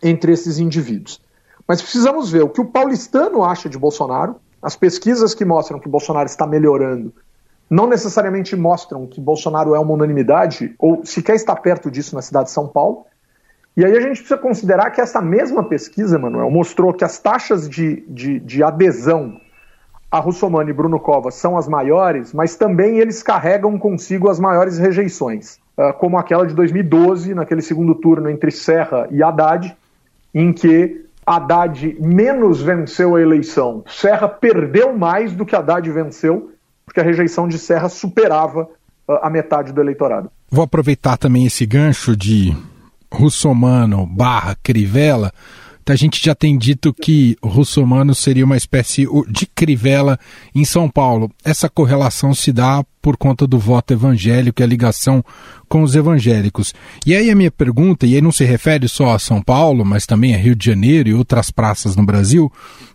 entre 0.01 0.31
esses 0.31 0.57
indivíduos. 0.57 1.21
Mas 1.67 1.79
precisamos 1.79 2.31
ver 2.31 2.41
o 2.41 2.49
que 2.49 2.59
o 2.59 2.65
paulistano 2.65 3.43
acha 3.43 3.69
de 3.69 3.77
Bolsonaro. 3.77 4.37
As 4.59 4.75
pesquisas 4.75 5.35
que 5.35 5.45
mostram 5.45 5.79
que 5.79 5.87
Bolsonaro 5.87 6.25
está 6.25 6.47
melhorando 6.47 7.13
não 7.69 7.85
necessariamente 7.85 8.55
mostram 8.55 9.05
que 9.05 9.21
Bolsonaro 9.21 9.75
é 9.75 9.79
uma 9.79 9.93
unanimidade, 9.93 10.73
ou 10.79 11.05
sequer 11.05 11.35
está 11.35 11.55
perto 11.55 11.91
disso 11.91 12.15
na 12.15 12.23
cidade 12.23 12.45
de 12.45 12.51
São 12.51 12.67
Paulo. 12.67 13.05
E 13.77 13.85
aí 13.85 13.95
a 13.95 14.01
gente 14.01 14.21
precisa 14.21 14.39
considerar 14.39 14.89
que 14.89 14.99
essa 14.99 15.21
mesma 15.21 15.63
pesquisa, 15.63 16.17
Manuel, 16.17 16.49
mostrou 16.49 16.91
que 16.91 17.03
as 17.03 17.19
taxas 17.19 17.69
de, 17.69 18.03
de, 18.07 18.39
de 18.39 18.63
adesão 18.63 19.39
a 20.11 20.19
Russomano 20.19 20.69
e 20.69 20.73
Bruno 20.73 20.99
Covas 20.99 21.35
são 21.35 21.57
as 21.57 21.67
maiores, 21.67 22.33
mas 22.33 22.55
também 22.55 22.97
eles 22.97 23.21
carregam 23.21 23.77
consigo 23.77 24.29
as 24.29 24.39
maiores 24.39 24.77
rejeições, 24.77 25.59
ah, 25.77 25.93
como 25.93 26.17
aquela 26.17 26.47
de 26.47 26.53
2012, 26.55 27.33
naquele 27.35 27.61
segundo 27.61 27.93
turno 27.93 28.29
entre 28.29 28.51
Serra 28.51 29.07
e 29.11 29.21
Haddad, 29.21 29.75
em 30.33 30.51
que 30.51 31.05
Haddad 31.25 31.95
menos 31.99 32.61
venceu 32.61 33.15
a 33.15 33.21
eleição. 33.21 33.83
Serra 33.87 34.27
perdeu 34.27 34.97
mais 34.97 35.31
do 35.33 35.45
que 35.45 35.55
Haddad 35.55 35.87
venceu, 35.91 36.51
porque 36.85 36.99
a 36.99 37.03
rejeição 37.03 37.47
de 37.47 37.59
Serra 37.59 37.87
superava 37.87 38.67
ah, 39.07 39.27
a 39.27 39.29
metade 39.29 39.71
do 39.71 39.79
eleitorado. 39.79 40.31
Vou 40.49 40.63
aproveitar 40.63 41.17
também 41.17 41.45
esse 41.45 41.67
gancho 41.67 42.17
de 42.17 42.55
Russomano 43.11 44.07
barra 44.07 44.55
Crivella 44.63 45.31
a 45.91 45.95
gente 45.95 46.23
já 46.23 46.35
tem 46.35 46.57
dito 46.57 46.93
que 46.93 47.35
russomano 47.43 48.13
seria 48.13 48.45
uma 48.45 48.57
espécie 48.57 49.07
de 49.27 49.45
crivela 49.45 50.19
em 50.53 50.63
São 50.63 50.89
Paulo. 50.89 51.31
Essa 51.43 51.69
correlação 51.69 52.33
se 52.33 52.51
dá 52.51 52.83
por 53.01 53.17
conta 53.17 53.47
do 53.47 53.57
voto 53.57 53.93
evangélico 53.93 54.61
e 54.61 54.63
a 54.63 54.67
ligação 54.67 55.23
com 55.67 55.83
os 55.83 55.95
evangélicos. 55.95 56.73
E 57.05 57.15
aí 57.15 57.29
a 57.29 57.35
minha 57.35 57.51
pergunta, 57.51 58.05
e 58.05 58.15
aí 58.15 58.21
não 58.21 58.31
se 58.31 58.43
refere 58.43 58.87
só 58.87 59.13
a 59.13 59.19
São 59.19 59.41
Paulo, 59.41 59.85
mas 59.85 60.05
também 60.05 60.35
a 60.35 60.37
Rio 60.37 60.55
de 60.55 60.65
Janeiro 60.65 61.09
e 61.09 61.13
outras 61.13 61.49
praças 61.49 61.95
no 61.95 62.05
Brasil, 62.05 62.51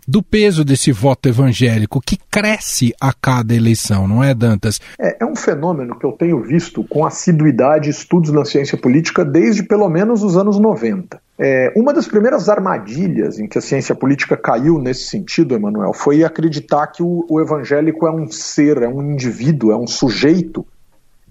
do 0.06 0.22
peso 0.22 0.64
desse 0.64 0.92
voto 0.92 1.28
evangélico 1.28 2.00
que 2.00 2.18
cresce 2.30 2.92
a 3.00 3.12
cada 3.12 3.54
eleição, 3.54 4.06
não 4.06 4.22
é, 4.22 4.34
Dantas? 4.34 4.80
É, 5.00 5.24
é 5.24 5.26
um 5.26 5.34
fenômeno 5.34 5.98
que 5.98 6.04
eu 6.04 6.12
tenho 6.12 6.42
visto 6.42 6.84
com 6.84 7.06
assiduidade 7.06 7.88
estudos 7.88 8.30
na 8.30 8.44
ciência 8.44 8.76
política 8.76 9.24
desde 9.24 9.62
pelo 9.62 9.88
menos 9.88 10.22
os 10.22 10.36
anos 10.36 10.58
90. 10.58 11.24
É, 11.38 11.73
uma 11.76 11.93
das 11.93 12.07
primeiras 12.07 12.49
armadilhas 12.49 13.38
em 13.38 13.49
que 13.49 13.59
a 13.59 13.61
ciência 13.61 13.95
política 13.95 14.37
caiu 14.37 14.79
nesse 14.79 15.07
sentido, 15.07 15.55
Emanuel, 15.55 15.93
foi 15.93 16.23
acreditar 16.23 16.87
que 16.88 17.03
o, 17.03 17.26
o 17.29 17.41
evangélico 17.41 18.07
é 18.07 18.12
um 18.12 18.31
ser, 18.31 18.83
é 18.83 18.88
um 18.88 19.03
indivíduo, 19.03 19.73
é 19.73 19.76
um 19.76 19.87
sujeito 19.87 20.64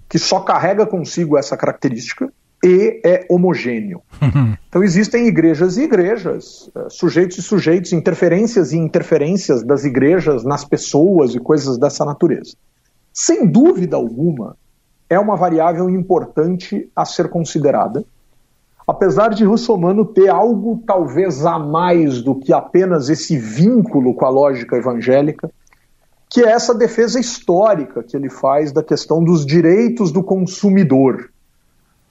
que 0.08 0.18
só 0.18 0.40
carrega 0.40 0.86
consigo 0.86 1.38
essa 1.38 1.56
característica 1.56 2.30
e 2.62 3.00
é 3.04 3.26
homogêneo. 3.28 4.02
Então 4.74 4.82
existem 4.82 5.28
igrejas 5.28 5.76
e 5.76 5.82
igrejas, 5.82 6.68
eh, 6.74 6.86
sujeitos 6.90 7.38
e 7.38 7.42
sujeitos, 7.42 7.92
interferências 7.92 8.72
e 8.72 8.76
interferências 8.76 9.62
das 9.62 9.84
igrejas 9.84 10.42
nas 10.42 10.64
pessoas 10.64 11.32
e 11.32 11.38
coisas 11.38 11.78
dessa 11.78 12.04
natureza. 12.04 12.56
Sem 13.12 13.46
dúvida 13.46 13.94
alguma, 13.94 14.56
é 15.08 15.16
uma 15.16 15.36
variável 15.36 15.88
importante 15.88 16.90
a 16.96 17.04
ser 17.04 17.28
considerada, 17.28 18.04
apesar 18.86 19.28
de 19.28 19.44
Russomano 19.44 20.04
ter 20.04 20.28
algo 20.28 20.82
talvez 20.86 21.44
a 21.44 21.58
mais 21.58 22.22
do 22.22 22.34
que 22.34 22.52
apenas 22.52 23.08
esse 23.08 23.36
vínculo 23.36 24.14
com 24.14 24.26
a 24.26 24.30
lógica 24.30 24.76
evangélica, 24.76 25.50
que 26.28 26.42
é 26.42 26.50
essa 26.50 26.74
defesa 26.74 27.18
histórica 27.18 28.02
que 28.02 28.16
ele 28.16 28.28
faz 28.28 28.72
da 28.72 28.82
questão 28.82 29.22
dos 29.22 29.46
direitos 29.46 30.10
do 30.10 30.22
consumidor. 30.22 31.30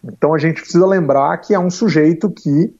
Então 0.03 0.33
a 0.33 0.37
gente 0.37 0.61
precisa 0.61 0.85
lembrar 0.85 1.37
que 1.37 1.53
é 1.53 1.59
um 1.59 1.69
sujeito 1.69 2.29
que 2.29 2.73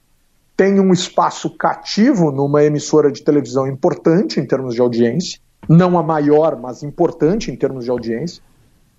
tem 0.56 0.80
um 0.80 0.92
espaço 0.92 1.50
cativo 1.58 2.32
numa 2.32 2.64
emissora 2.64 3.12
de 3.12 3.24
televisão 3.24 3.68
importante 3.68 4.40
em 4.40 4.46
termos 4.46 4.76
de 4.76 4.82
audiência, 4.82 5.40
não 5.68 5.98
a 5.98 6.04
maior, 6.04 6.60
mas 6.60 6.84
importante 6.84 7.50
em 7.50 7.56
termos 7.56 7.86
de 7.86 7.92
audiência, 7.92 8.42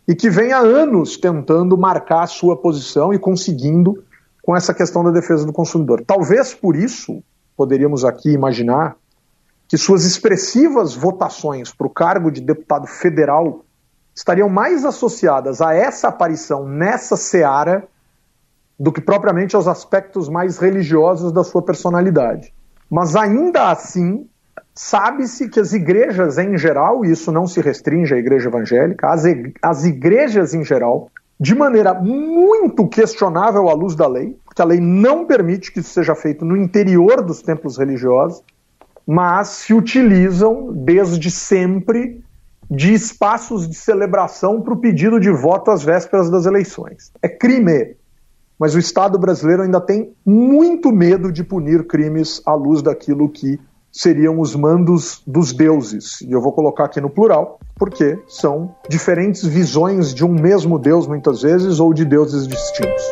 e 0.07 0.15
que 0.15 0.29
vem 0.29 0.53
há 0.53 0.59
anos 0.59 1.17
tentando 1.17 1.79
marcar 1.79 2.23
a 2.23 2.27
sua 2.27 2.57
posição 2.57 3.13
e 3.13 3.19
conseguindo 3.19 4.03
com 4.45 4.55
essa 4.55 4.75
questão 4.75 5.03
da 5.03 5.11
defesa 5.11 5.47
do 5.47 5.53
consumidor. 5.53 6.05
Talvez 6.07 6.53
por 6.53 6.77
isso 6.77 7.23
poderíamos 7.57 8.05
aqui 8.05 8.31
imaginar 8.31 8.97
que 9.67 9.79
suas 9.79 10.05
expressivas 10.05 10.95
votações 10.95 11.73
para 11.73 11.87
o 11.87 11.91
cargo 11.91 12.31
de 12.31 12.41
deputado 12.41 12.87
federal 12.87 13.65
estariam 14.15 14.49
mais 14.49 14.85
associadas 14.85 15.61
a 15.61 15.75
essa 15.75 16.09
aparição 16.09 16.69
nessa 16.69 17.17
seara 17.17 17.89
do 18.79 18.93
que 18.93 19.01
propriamente 19.01 19.57
aos 19.57 19.67
aspectos 19.67 20.29
mais 20.29 20.59
religiosos 20.59 21.33
da 21.33 21.43
sua 21.43 21.63
personalidade. 21.63 22.53
Mas 22.91 23.17
ainda 23.17 23.71
assim, 23.71 24.29
sabe-se 24.75 25.49
que 25.49 25.59
as 25.59 25.73
igrejas 25.73 26.37
em 26.39 26.59
geral, 26.59 27.05
e 27.05 27.11
isso 27.11 27.33
não 27.33 27.47
se 27.47 27.61
restringe 27.61 28.15
à 28.15 28.19
igreja 28.19 28.49
evangélica, 28.49 29.09
as, 29.09 29.25
as 29.63 29.85
igrejas 29.85 30.53
em 30.53 30.65
geral, 30.65 31.11
de 31.45 31.55
maneira 31.55 31.93
muito 31.93 32.89
questionável 32.89 33.69
à 33.69 33.75
luz 33.75 33.95
da 33.95 34.09
lei, 34.09 34.35
porque 34.47 34.63
a 34.63 34.65
lei 34.65 34.81
não 34.81 35.27
permite 35.27 35.71
que 35.71 35.81
isso 35.81 35.91
seja 35.91 36.15
feito 36.15 36.43
no 36.43 36.57
interior 36.57 37.21
dos 37.21 37.43
templos 37.43 37.77
religiosos, 37.77 38.43
mas 39.07 39.49
se 39.49 39.75
utilizam 39.75 40.73
desde 40.73 41.31
sempre 41.31 42.25
de 42.71 42.95
espaços 42.95 43.69
de 43.69 43.75
celebração 43.75 44.63
para 44.63 44.73
o 44.73 44.79
pedido 44.79 45.21
de 45.21 45.31
voto 45.31 45.71
às 45.71 45.85
vésperas 45.85 46.31
das 46.31 46.47
eleições. 46.47 47.13
É 47.21 47.29
crime 47.29 47.95
mas 48.59 48.75
o 48.75 48.79
Estado 48.79 49.19
brasileiro 49.19 49.63
ainda 49.63 49.81
tem 49.81 50.15
muito 50.25 50.93
medo 50.93 51.31
de 51.31 51.43
punir 51.43 51.87
crimes 51.87 52.41
à 52.47 52.55
luz 52.55 52.81
daquilo 52.81 53.29
que 53.29 53.61
seriam 53.95 54.41
os 54.41 54.57
mandos 54.57 55.23
dos 55.25 55.53
deuses. 55.53 56.21
E 56.23 56.33
eu 56.33 56.41
vou 56.41 56.53
colocar 56.53 56.87
aqui 56.87 57.01
no 57.01 57.09
plural, 57.09 57.61
porque 57.77 58.19
são 58.27 58.75
diferentes 58.89 59.47
visões 59.47 60.13
de 60.13 60.25
um 60.25 60.33
mesmo 60.33 60.79
Deus, 60.81 61.07
muitas 61.07 61.43
vezes, 61.43 61.79
ou 61.79 61.95
de 61.95 62.05
deuses 62.05 62.49
distintos. 62.49 63.05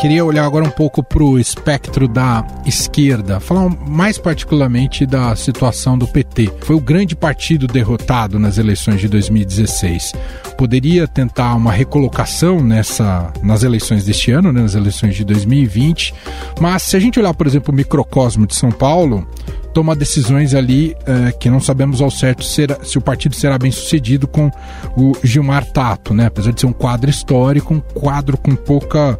Queria 0.00 0.24
olhar 0.24 0.46
agora 0.46 0.64
um 0.64 0.70
pouco 0.70 1.02
para 1.02 1.22
o 1.22 1.38
espectro 1.38 2.08
da 2.08 2.42
esquerda, 2.64 3.38
falar 3.38 3.68
mais 3.86 4.16
particularmente 4.16 5.04
da 5.04 5.36
situação 5.36 5.98
do 5.98 6.08
PT. 6.08 6.50
Foi 6.62 6.74
o 6.74 6.80
grande 6.80 7.14
partido 7.14 7.66
derrotado 7.66 8.38
nas 8.38 8.56
eleições 8.56 8.98
de 8.98 9.08
2016. 9.08 10.14
Poderia 10.56 11.06
tentar 11.06 11.54
uma 11.54 11.70
recolocação 11.70 12.60
nessa, 12.60 13.30
nas 13.42 13.62
eleições 13.62 14.02
deste 14.06 14.32
ano, 14.32 14.50
né, 14.50 14.62
nas 14.62 14.74
eleições 14.74 15.14
de 15.14 15.22
2020, 15.22 16.14
mas 16.58 16.82
se 16.82 16.96
a 16.96 16.98
gente 16.98 17.20
olhar, 17.20 17.34
por 17.34 17.46
exemplo, 17.46 17.70
o 17.70 17.76
microcosmo 17.76 18.46
de 18.46 18.54
São 18.54 18.72
Paulo, 18.72 19.28
toma 19.74 19.94
decisões 19.94 20.54
ali 20.54 20.96
uh, 21.02 21.38
que 21.38 21.50
não 21.50 21.60
sabemos 21.60 22.00
ao 22.00 22.10
certo 22.10 22.42
se 22.42 22.96
o 22.96 23.00
partido 23.02 23.34
será 23.34 23.58
bem 23.58 23.70
sucedido 23.70 24.26
com 24.26 24.50
o 24.96 25.12
Gilmar 25.22 25.64
Tato, 25.66 26.14
né? 26.14 26.26
Apesar 26.26 26.52
de 26.52 26.60
ser 26.62 26.66
um 26.66 26.72
quadro 26.72 27.10
histórico, 27.10 27.74
um 27.74 27.80
quadro 27.80 28.38
com 28.38 28.56
pouca 28.56 29.18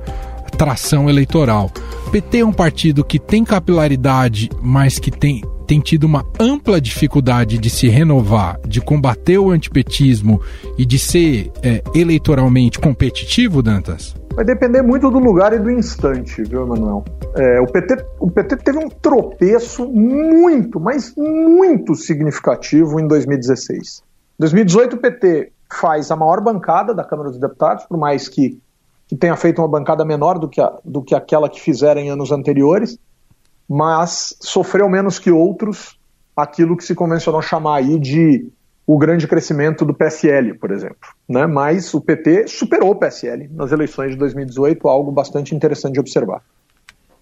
tração 0.51 1.09
eleitoral. 1.09 1.71
O 2.07 2.11
PT 2.11 2.39
é 2.39 2.45
um 2.45 2.53
partido 2.53 3.05
que 3.05 3.19
tem 3.19 3.45
capilaridade, 3.45 4.51
mas 4.61 4.99
que 4.99 5.11
tem, 5.11 5.43
tem 5.67 5.81
tido 5.81 6.05
uma 6.05 6.25
ampla 6.39 6.81
dificuldade 6.81 7.59
de 7.59 7.71
se 7.71 7.89
renovar, 7.89 8.59
de 8.67 8.81
combater 8.81 9.39
o 9.39 9.51
antipetismo 9.51 10.41
e 10.77 10.85
de 10.85 10.99
ser 10.99 11.51
é, 11.63 11.83
eleitoralmente 11.95 12.79
competitivo, 12.79 13.63
Dantas? 13.63 14.15
Vai 14.35 14.45
depender 14.45 14.83
muito 14.83 15.11
do 15.11 15.19
lugar 15.19 15.53
e 15.53 15.59
do 15.59 15.71
instante, 15.71 16.43
viu, 16.45 16.63
Emanuel? 16.63 17.05
É, 17.37 17.61
o, 17.61 17.67
PT, 17.67 18.05
o 18.19 18.31
PT 18.31 18.57
teve 18.59 18.79
um 18.79 18.89
tropeço 18.89 19.87
muito, 19.89 20.81
mas 20.81 21.15
muito 21.17 21.95
significativo 21.95 23.01
em 23.01 23.07
2016. 23.07 24.03
Em 24.39 24.41
2018, 24.41 24.97
o 24.97 24.99
PT 24.99 25.53
faz 25.73 26.11
a 26.11 26.17
maior 26.17 26.41
bancada 26.41 26.95
da 26.95 27.05
Câmara 27.05 27.31
dos 27.31 27.39
Deputados, 27.39 27.85
por 27.85 27.99
mais 27.99 28.29
que 28.29 28.61
que 29.11 29.17
tenha 29.17 29.35
feito 29.35 29.61
uma 29.61 29.67
bancada 29.67 30.05
menor 30.05 30.39
do 30.39 30.49
que, 30.49 30.61
a, 30.61 30.73
do 30.85 31.03
que 31.03 31.17
aquela 31.17 31.49
que 31.49 31.61
fizeram 31.61 32.01
em 32.01 32.11
anos 32.11 32.31
anteriores, 32.31 32.97
mas 33.69 34.37
sofreu 34.39 34.89
menos 34.89 35.19
que 35.19 35.33
outros 35.33 35.99
aquilo 36.37 36.77
que 36.77 36.85
se 36.85 36.95
convencionou 36.95 37.43
chamar 37.43 37.79
aí 37.79 37.99
de 37.99 38.49
o 38.87 38.97
grande 38.97 39.27
crescimento 39.27 39.85
do 39.85 39.93
PSL, 39.93 40.55
por 40.55 40.71
exemplo. 40.71 41.09
Né? 41.29 41.45
Mas 41.45 41.93
o 41.93 42.01
PT 42.01 42.47
superou 42.47 42.93
o 42.93 42.95
PSL 42.95 43.49
nas 43.53 43.73
eleições 43.73 44.13
de 44.13 44.17
2018, 44.17 44.87
algo 44.87 45.11
bastante 45.11 45.57
interessante 45.57 45.95
de 45.95 46.01
observar. 46.01 46.41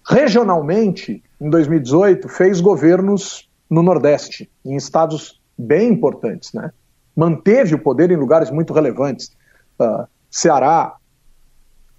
Regionalmente, 0.07 1.23
em 1.41 1.49
2018, 1.49 2.29
fez 2.29 2.61
governos 2.61 3.49
no 3.67 3.81
Nordeste, 3.81 4.47
em 4.63 4.75
estados 4.75 5.41
bem 5.57 5.89
importantes. 5.89 6.53
Né? 6.53 6.71
Manteve 7.15 7.73
o 7.73 7.79
poder 7.79 8.11
em 8.11 8.15
lugares 8.15 8.51
muito 8.51 8.73
relevantes. 8.73 9.31
Uh, 9.79 10.05
Ceará, 10.29 10.98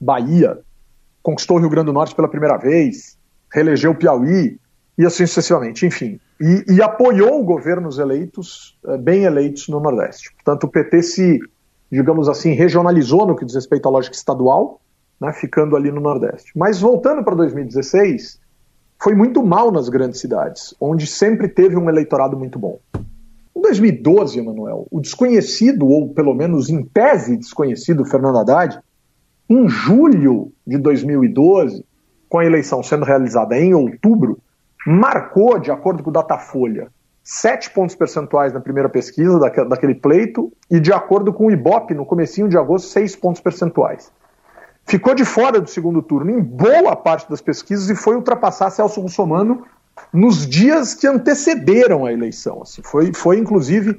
Bahia, 0.00 0.58
conquistou 1.22 1.56
o 1.56 1.60
Rio 1.60 1.68
Grande 1.68 1.86
do 1.86 1.92
Norte 1.92 2.14
pela 2.14 2.28
primeira 2.28 2.56
vez, 2.56 3.18
reelegeu 3.52 3.90
o 3.90 3.94
Piauí 3.94 4.58
e 4.96 5.04
assim 5.04 5.26
sucessivamente, 5.26 5.84
enfim. 5.86 6.18
E, 6.40 6.74
e 6.74 6.82
apoiou 6.82 7.42
governos 7.44 7.98
eleitos, 7.98 8.78
eh, 8.86 8.96
bem 8.96 9.24
eleitos 9.24 9.68
no 9.68 9.80
Nordeste. 9.80 10.32
Portanto, 10.34 10.64
o 10.64 10.68
PT 10.68 11.02
se, 11.02 11.40
digamos 11.90 12.28
assim, 12.28 12.52
regionalizou 12.52 13.26
no 13.26 13.36
que 13.36 13.44
diz 13.44 13.54
respeito 13.54 13.86
à 13.86 13.90
lógica 13.90 14.16
estadual, 14.16 14.80
né, 15.20 15.32
ficando 15.32 15.76
ali 15.76 15.90
no 15.90 16.00
Nordeste. 16.00 16.52
Mas 16.56 16.80
voltando 16.80 17.22
para 17.22 17.34
2016, 17.34 18.40
foi 19.02 19.14
muito 19.14 19.42
mal 19.42 19.70
nas 19.70 19.88
grandes 19.88 20.20
cidades, 20.20 20.74
onde 20.80 21.06
sempre 21.06 21.48
teve 21.48 21.76
um 21.76 21.88
eleitorado 21.88 22.36
muito 22.38 22.58
bom. 22.58 22.78
Em 23.56 23.60
2012, 23.60 24.38
Emanuel, 24.38 24.86
o 24.90 25.00
desconhecido, 25.00 25.86
ou 25.86 26.08
pelo 26.10 26.34
menos 26.34 26.70
em 26.70 26.82
tese 26.82 27.36
desconhecido, 27.36 28.04
Fernando 28.04 28.38
Haddad, 28.38 28.80
em 29.50 29.68
julho 29.68 30.52
de 30.64 30.78
2012, 30.78 31.84
com 32.28 32.38
a 32.38 32.44
eleição 32.44 32.84
sendo 32.84 33.04
realizada 33.04 33.58
em 33.58 33.74
outubro, 33.74 34.38
marcou, 34.86 35.58
de 35.58 35.72
acordo 35.72 36.04
com 36.04 36.10
o 36.10 36.12
Datafolha, 36.12 36.88
sete 37.24 37.68
pontos 37.70 37.96
percentuais 37.96 38.52
na 38.52 38.60
primeira 38.60 38.88
pesquisa 38.88 39.38
daquele 39.38 39.96
pleito 39.96 40.52
e, 40.70 40.78
de 40.78 40.92
acordo 40.92 41.32
com 41.32 41.46
o 41.46 41.50
Ibope, 41.50 41.94
no 41.94 42.06
comecinho 42.06 42.48
de 42.48 42.56
agosto, 42.56 42.88
seis 42.88 43.16
pontos 43.16 43.40
percentuais. 43.40 44.12
Ficou 44.86 45.14
de 45.14 45.24
fora 45.24 45.60
do 45.60 45.68
segundo 45.68 46.00
turno 46.00 46.30
em 46.30 46.40
boa 46.40 46.94
parte 46.94 47.28
das 47.28 47.40
pesquisas 47.40 47.90
e 47.90 47.96
foi 47.96 48.14
ultrapassar 48.14 48.70
Celso 48.70 49.00
Russomano 49.00 49.64
nos 50.12 50.46
dias 50.46 50.94
que 50.94 51.06
antecederam 51.06 52.06
a 52.06 52.12
eleição. 52.12 52.62
Assim, 52.62 52.82
foi, 52.82 53.12
foi, 53.12 53.38
inclusive, 53.38 53.96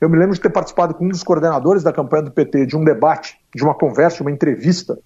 eu 0.00 0.08
me 0.08 0.18
lembro 0.18 0.34
de 0.34 0.40
ter 0.40 0.50
participado 0.50 0.94
com 0.94 1.04
um 1.04 1.08
dos 1.08 1.22
coordenadores 1.22 1.82
da 1.82 1.92
campanha 1.92 2.24
do 2.24 2.30
PT 2.30 2.66
de 2.66 2.76
um 2.76 2.84
debate, 2.84 3.38
de 3.54 3.62
uma 3.62 3.74
conversa, 3.74 4.22
uma 4.22 4.30
entrevista 4.30 4.98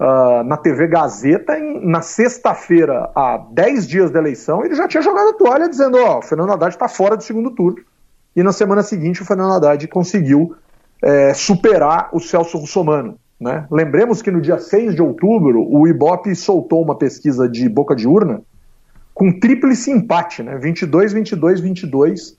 uh, 0.00 0.42
na 0.44 0.56
TV 0.56 0.86
Gazeta 0.86 1.58
em, 1.58 1.86
na 1.86 2.02
sexta-feira, 2.02 3.10
há 3.14 3.38
10 3.52 3.86
dias 3.86 4.10
da 4.10 4.18
eleição, 4.18 4.64
ele 4.64 4.74
já 4.74 4.88
tinha 4.88 5.02
jogado 5.02 5.30
a 5.30 5.34
toalha 5.34 5.68
dizendo: 5.68 5.98
Ó, 5.98 6.16
oh, 6.16 6.18
o 6.18 6.22
Fernando 6.22 6.52
Haddad 6.52 6.74
está 6.74 6.88
fora 6.88 7.16
do 7.16 7.22
segundo 7.22 7.50
turno. 7.50 7.78
E 8.34 8.42
na 8.42 8.52
semana 8.52 8.82
seguinte 8.82 9.22
o 9.22 9.24
Fernando 9.24 9.54
Haddad 9.54 9.86
conseguiu 9.88 10.56
é, 11.02 11.32
superar 11.34 12.08
o 12.12 12.18
Celso 12.18 12.58
Russomano. 12.58 13.16
Né? 13.40 13.66
Lembremos 13.70 14.22
que 14.22 14.30
no 14.30 14.40
dia 14.40 14.58
6 14.58 14.94
de 14.94 15.02
outubro 15.02 15.64
o 15.68 15.86
Ibope 15.86 16.34
soltou 16.34 16.82
uma 16.82 16.96
pesquisa 16.96 17.48
de 17.48 17.68
boca 17.68 17.94
de 17.94 18.08
urna 18.08 18.42
com 19.12 19.38
tríplice 19.38 19.92
empate, 19.92 20.42
né? 20.42 20.56
22, 20.58 21.12
22, 21.12 21.60
22 21.60 22.36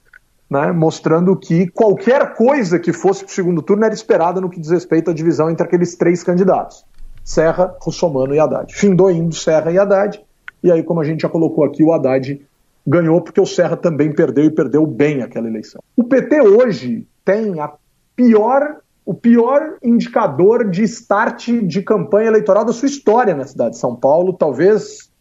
né, 0.49 0.71
mostrando 0.71 1.36
que 1.36 1.67
qualquer 1.67 2.36
coisa 2.36 2.79
que 2.79 2.93
fosse 2.93 3.23
para 3.23 3.31
o 3.31 3.34
segundo 3.34 3.62
turno 3.62 3.86
era 3.86 3.93
esperada 3.93 4.39
no 4.39 4.49
que 4.49 4.60
diz 4.60 4.69
respeito 4.69 5.12
à 5.12 5.13
divisão 5.13 5.49
entre 5.49 5.65
aqueles 5.65 5.95
três 5.95 6.23
candidatos: 6.23 6.86
Serra, 7.23 7.75
Russomano 7.81 8.34
e 8.34 8.39
Haddad. 8.39 8.73
Findou 8.73 9.10
indo 9.12 9.34
Serra 9.36 9.71
e 9.71 9.79
Haddad, 9.79 10.23
e 10.63 10.71
aí, 10.71 10.84
como 10.84 10.99
a 10.99 11.03
gente 11.03 11.21
já 11.21 11.29
colocou 11.29 11.63
aqui, 11.63 11.84
o 11.84 11.93
Haddad 11.93 12.41
ganhou 12.86 13.21
porque 13.21 13.41
o 13.41 13.45
Serra 13.45 13.75
também 13.75 14.13
perdeu 14.13 14.45
e 14.45 14.51
perdeu 14.51 14.86
bem 14.86 15.21
aquela 15.21 15.47
eleição. 15.47 15.81
O 15.95 16.03
PT 16.03 16.41
hoje 16.41 17.08
tem 17.23 17.60
a 17.60 17.71
pior 18.15 18.77
o 19.05 19.13
pior 19.13 19.77
indicador 19.84 20.67
de 20.67 20.81
start 20.84 21.49
de 21.49 21.84
campanha 21.84 22.27
eleitoral 22.27 22.65
da 22.65 22.73
sua 22.73 22.88
história 22.88 23.36
na 23.36 23.45
cidade 23.45 23.71
de 23.71 23.77
São 23.77 23.95
Paulo. 23.95 24.34
Talvez 24.34 25.12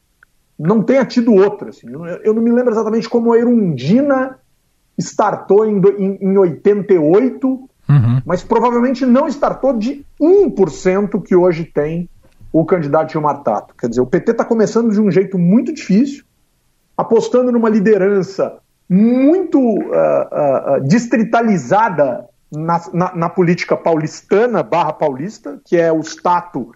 não 0.59 0.83
tenha 0.83 1.05
tido 1.05 1.35
outra. 1.35 1.69
Assim. 1.69 1.89
Eu 2.25 2.33
não 2.33 2.41
me 2.41 2.51
lembro 2.51 2.73
exatamente 2.73 3.09
como 3.11 3.35
a 3.35 3.39
Erundina 3.39 4.39
startou 4.99 5.67
em, 5.67 5.81
em, 5.99 6.19
em 6.21 6.39
88, 6.39 7.49
uhum. 7.49 8.23
mas 8.25 8.43
provavelmente 8.43 9.05
não 9.05 9.29
startou 9.29 9.77
de 9.77 10.05
1% 10.21 11.23
que 11.23 11.35
hoje 11.35 11.65
tem 11.65 12.09
o 12.53 12.65
candidato 12.65 13.13
Gilmar 13.13 13.43
Tato. 13.43 13.75
Quer 13.77 13.89
dizer, 13.89 14.01
o 14.01 14.07
PT 14.07 14.31
está 14.31 14.45
começando 14.45 14.93
de 14.93 15.01
um 15.01 15.11
jeito 15.11 15.37
muito 15.39 15.73
difícil, 15.73 16.25
apostando 16.97 17.51
numa 17.51 17.69
liderança 17.69 18.59
muito 18.89 19.59
uh, 19.59 20.77
uh, 20.77 20.87
distritalizada 20.87 22.29
na, 22.53 22.81
na, 22.93 23.17
na, 23.17 23.29
política 23.29 23.77
paulistana 23.77 24.63
barra 24.63 24.93
paulista, 24.93 25.61
que 25.65 25.77
é 25.77 25.93
o 25.93 26.01
Stato 26.03 26.73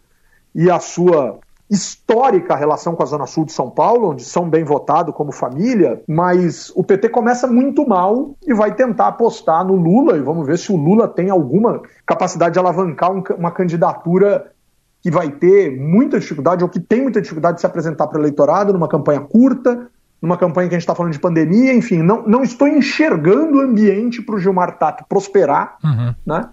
e 0.55 0.69
a 0.69 0.81
sua 0.81 1.39
histórica 1.71 2.57
relação 2.57 2.95
com 2.95 3.03
a 3.03 3.07
Zona 3.07 3.27
Sul 3.27 3.45
de 3.45 3.53
São 3.53 3.69
Paulo, 3.69 4.11
onde 4.11 4.25
são 4.25 4.49
bem 4.49 4.65
votados 4.65 5.15
como 5.15 5.33
família, 5.33 6.03
mas 6.09 6.73
o 6.75 6.83
PT 6.83 7.11
começa 7.11 7.47
muito 7.47 7.87
mal 7.87 8.35
e 8.47 8.55
vai 8.55 8.75
tentar 8.75 9.09
apostar 9.09 9.65
no 9.67 9.75
Lula, 9.75 10.17
e 10.17 10.23
vamos 10.23 10.47
ver 10.47 10.59
se 10.59 10.73
o 10.73 10.77
Lula 10.77 11.07
tem 11.07 11.29
alguma 11.29 11.83
capacidade 12.07 12.55
de 12.55 12.59
alavancar 12.59 13.13
um, 13.13 13.23
uma 13.37 13.51
candidatura 13.51 14.51
que 15.03 15.11
vai 15.11 15.31
ter 15.31 15.79
muita 15.79 16.19
dificuldade, 16.19 16.65
ou 16.65 16.71
que 16.71 16.81
tem 16.81 17.03
muita 17.03 17.21
dificuldade 17.21 17.57
de 17.57 17.61
se 17.61 17.67
apresentar 17.67 18.07
para 18.07 18.19
o 18.19 18.21
eleitorado 18.21 18.73
numa 18.73 18.89
campanha 18.89 19.21
curta, 19.21 19.89
numa 20.21 20.37
campanha 20.37 20.69
que 20.69 20.75
a 20.75 20.79
gente 20.79 20.83
está 20.83 20.95
falando 20.95 21.13
de 21.13 21.21
pandemia, 21.21 21.73
enfim, 21.73 22.03
não, 22.03 22.27
não 22.27 22.43
estou 22.43 22.67
enxergando 22.67 23.59
o 23.59 23.61
ambiente 23.61 24.21
para 24.21 24.35
o 24.35 24.39
Gilmar 24.39 24.77
Tato 24.79 25.05
prosperar, 25.09 25.77
uhum. 25.85 26.15
né? 26.27 26.49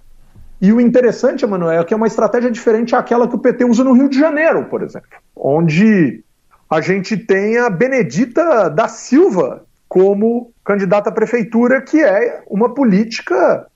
E 0.62 0.72
o 0.72 0.80
interessante, 0.80 1.44
Emanuel, 1.44 1.82
é 1.82 1.84
que 1.84 1.94
é 1.94 1.98
uma 1.98 2.08
estratégia 2.08 2.50
diferente 2.50 2.96
àquela 2.96 3.28
que 3.28 3.36
o 3.36 3.40
PT 3.40 3.66
usa 3.66 3.84
no 3.84 3.94
Rio 3.94 4.10
de 4.10 4.18
Janeiro, 4.18 4.66
por 4.66 4.82
exemplo, 4.82 5.10
onde 5.36 6.24
a 6.70 6.82
gente 6.82 7.18
tem 7.18 7.58
a 7.58 7.70
Benedita 7.70 8.70
da 8.70 8.88
Silva 8.88 9.66
como 9.88 10.52
candidata 10.64 11.10
à 11.10 11.14
prefeitura, 11.14 11.82
que 11.82 12.02
é 12.02 12.44
uma 12.48 12.74
política 12.74 13.68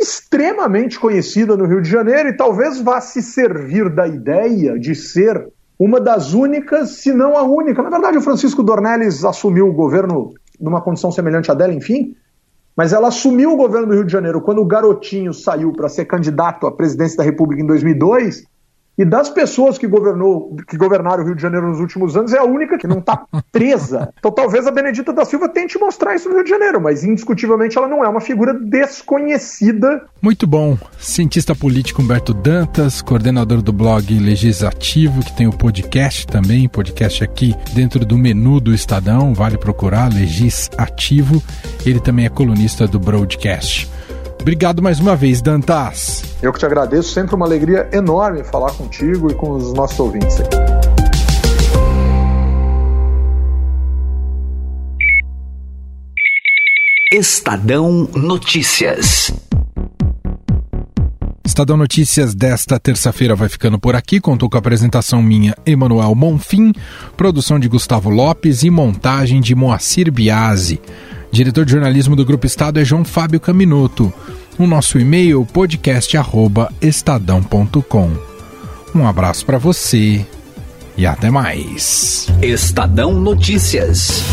extremamente 0.00 0.98
conhecida 0.98 1.56
no 1.56 1.66
Rio 1.66 1.82
de 1.82 1.90
Janeiro 1.90 2.28
e 2.28 2.36
talvez 2.36 2.80
vá 2.80 3.00
se 3.00 3.20
servir 3.20 3.90
da 3.90 4.06
ideia 4.06 4.78
de 4.78 4.94
ser 4.94 5.48
uma 5.78 6.00
das 6.00 6.32
únicas, 6.32 6.90
se 6.90 7.12
não 7.12 7.36
a 7.36 7.42
única. 7.42 7.82
Na 7.82 7.90
verdade, 7.90 8.18
o 8.18 8.22
Francisco 8.22 8.62
Dornelles 8.62 9.24
assumiu 9.24 9.68
o 9.68 9.72
governo 9.72 10.32
numa 10.60 10.80
condição 10.80 11.10
semelhante 11.10 11.50
à 11.50 11.54
dela, 11.54 11.72
enfim, 11.72 12.14
mas 12.78 12.92
ela 12.92 13.08
assumiu 13.08 13.54
o 13.54 13.56
governo 13.56 13.88
do 13.88 13.94
Rio 13.94 14.04
de 14.04 14.12
Janeiro 14.12 14.40
quando 14.40 14.60
o 14.60 14.64
garotinho 14.64 15.34
saiu 15.34 15.72
para 15.72 15.88
ser 15.88 16.04
candidato 16.04 16.64
à 16.64 16.70
presidência 16.70 17.16
da 17.16 17.24
República 17.24 17.60
em 17.60 17.66
2002 17.66 18.44
e 18.98 19.04
das 19.04 19.30
pessoas 19.30 19.78
que, 19.78 19.86
governou, 19.86 20.56
que 20.66 20.76
governaram 20.76 21.22
o 21.22 21.26
Rio 21.26 21.36
de 21.36 21.40
Janeiro 21.40 21.68
nos 21.68 21.78
últimos 21.78 22.16
anos, 22.16 22.32
é 22.32 22.38
a 22.38 22.44
única 22.44 22.76
que 22.76 22.88
não 22.88 22.98
está 22.98 23.24
presa. 23.52 24.12
Então 24.18 24.32
talvez 24.32 24.66
a 24.66 24.72
Benedita 24.72 25.12
da 25.12 25.24
Silva 25.24 25.48
tente 25.48 25.78
mostrar 25.78 26.16
isso 26.16 26.28
no 26.28 26.34
Rio 26.34 26.44
de 26.44 26.50
Janeiro, 26.50 26.80
mas 26.80 27.04
indiscutivelmente 27.04 27.78
ela 27.78 27.86
não 27.86 28.04
é 28.04 28.08
uma 28.08 28.20
figura 28.20 28.52
desconhecida. 28.52 30.04
Muito 30.20 30.46
bom. 30.46 30.76
Cientista 30.98 31.54
político 31.54 32.02
Humberto 32.02 32.34
Dantas, 32.34 33.00
coordenador 33.00 33.62
do 33.62 33.72
blog 33.72 34.18
Legislativo, 34.18 35.24
que 35.24 35.36
tem 35.36 35.46
o 35.46 35.52
podcast 35.52 36.26
também, 36.26 36.68
podcast 36.68 37.22
aqui 37.22 37.54
dentro 37.72 38.04
do 38.04 38.18
menu 38.18 38.60
do 38.60 38.74
Estadão, 38.74 39.32
vale 39.32 39.56
procurar, 39.56 40.12
Legislativo. 40.12 41.40
Ele 41.86 42.00
também 42.00 42.26
é 42.26 42.28
colunista 42.28 42.86
do 42.86 42.98
Broadcast. 42.98 43.88
Obrigado 44.48 44.82
mais 44.82 44.98
uma 44.98 45.14
vez, 45.14 45.42
Dantas. 45.42 46.22
Eu 46.40 46.50
que 46.54 46.58
te 46.58 46.64
agradeço, 46.64 47.10
sempre 47.10 47.34
uma 47.34 47.44
alegria 47.44 47.86
enorme 47.92 48.42
falar 48.42 48.72
contigo 48.72 49.30
e 49.30 49.34
com 49.34 49.50
os 49.50 49.74
nossos 49.74 50.00
ouvintes 50.00 50.40
aqui. 50.40 50.56
Estadão 57.12 58.08
Notícias. 58.14 59.30
Estadão 61.44 61.76
Notícias 61.76 62.34
desta 62.34 62.80
terça-feira 62.80 63.36
vai 63.36 63.50
ficando 63.50 63.78
por 63.78 63.94
aqui. 63.94 64.18
Contou 64.18 64.48
com 64.48 64.56
a 64.56 64.60
apresentação 64.60 65.22
minha, 65.22 65.54
Emanuel 65.66 66.14
Monfim, 66.14 66.72
produção 67.18 67.58
de 67.58 67.68
Gustavo 67.68 68.08
Lopes 68.08 68.62
e 68.62 68.70
montagem 68.70 69.42
de 69.42 69.54
Moacir 69.54 70.10
Biasi. 70.10 70.80
Diretor 71.30 71.64
de 71.64 71.70
jornalismo 71.72 72.16
do 72.16 72.24
Grupo 72.24 72.46
Estado 72.46 72.80
é 72.80 72.84
João 72.84 73.04
Fábio 73.04 73.38
Caminoto. 73.40 74.12
O 74.58 74.66
nosso 74.66 74.98
e-mail 74.98 75.46
podcast@estadão.com. 75.46 78.10
Um 78.94 79.06
abraço 79.06 79.46
para 79.46 79.58
você 79.58 80.26
e 80.96 81.06
até 81.06 81.30
mais. 81.30 82.26
Estadão 82.42 83.14
Notícias. 83.14 84.24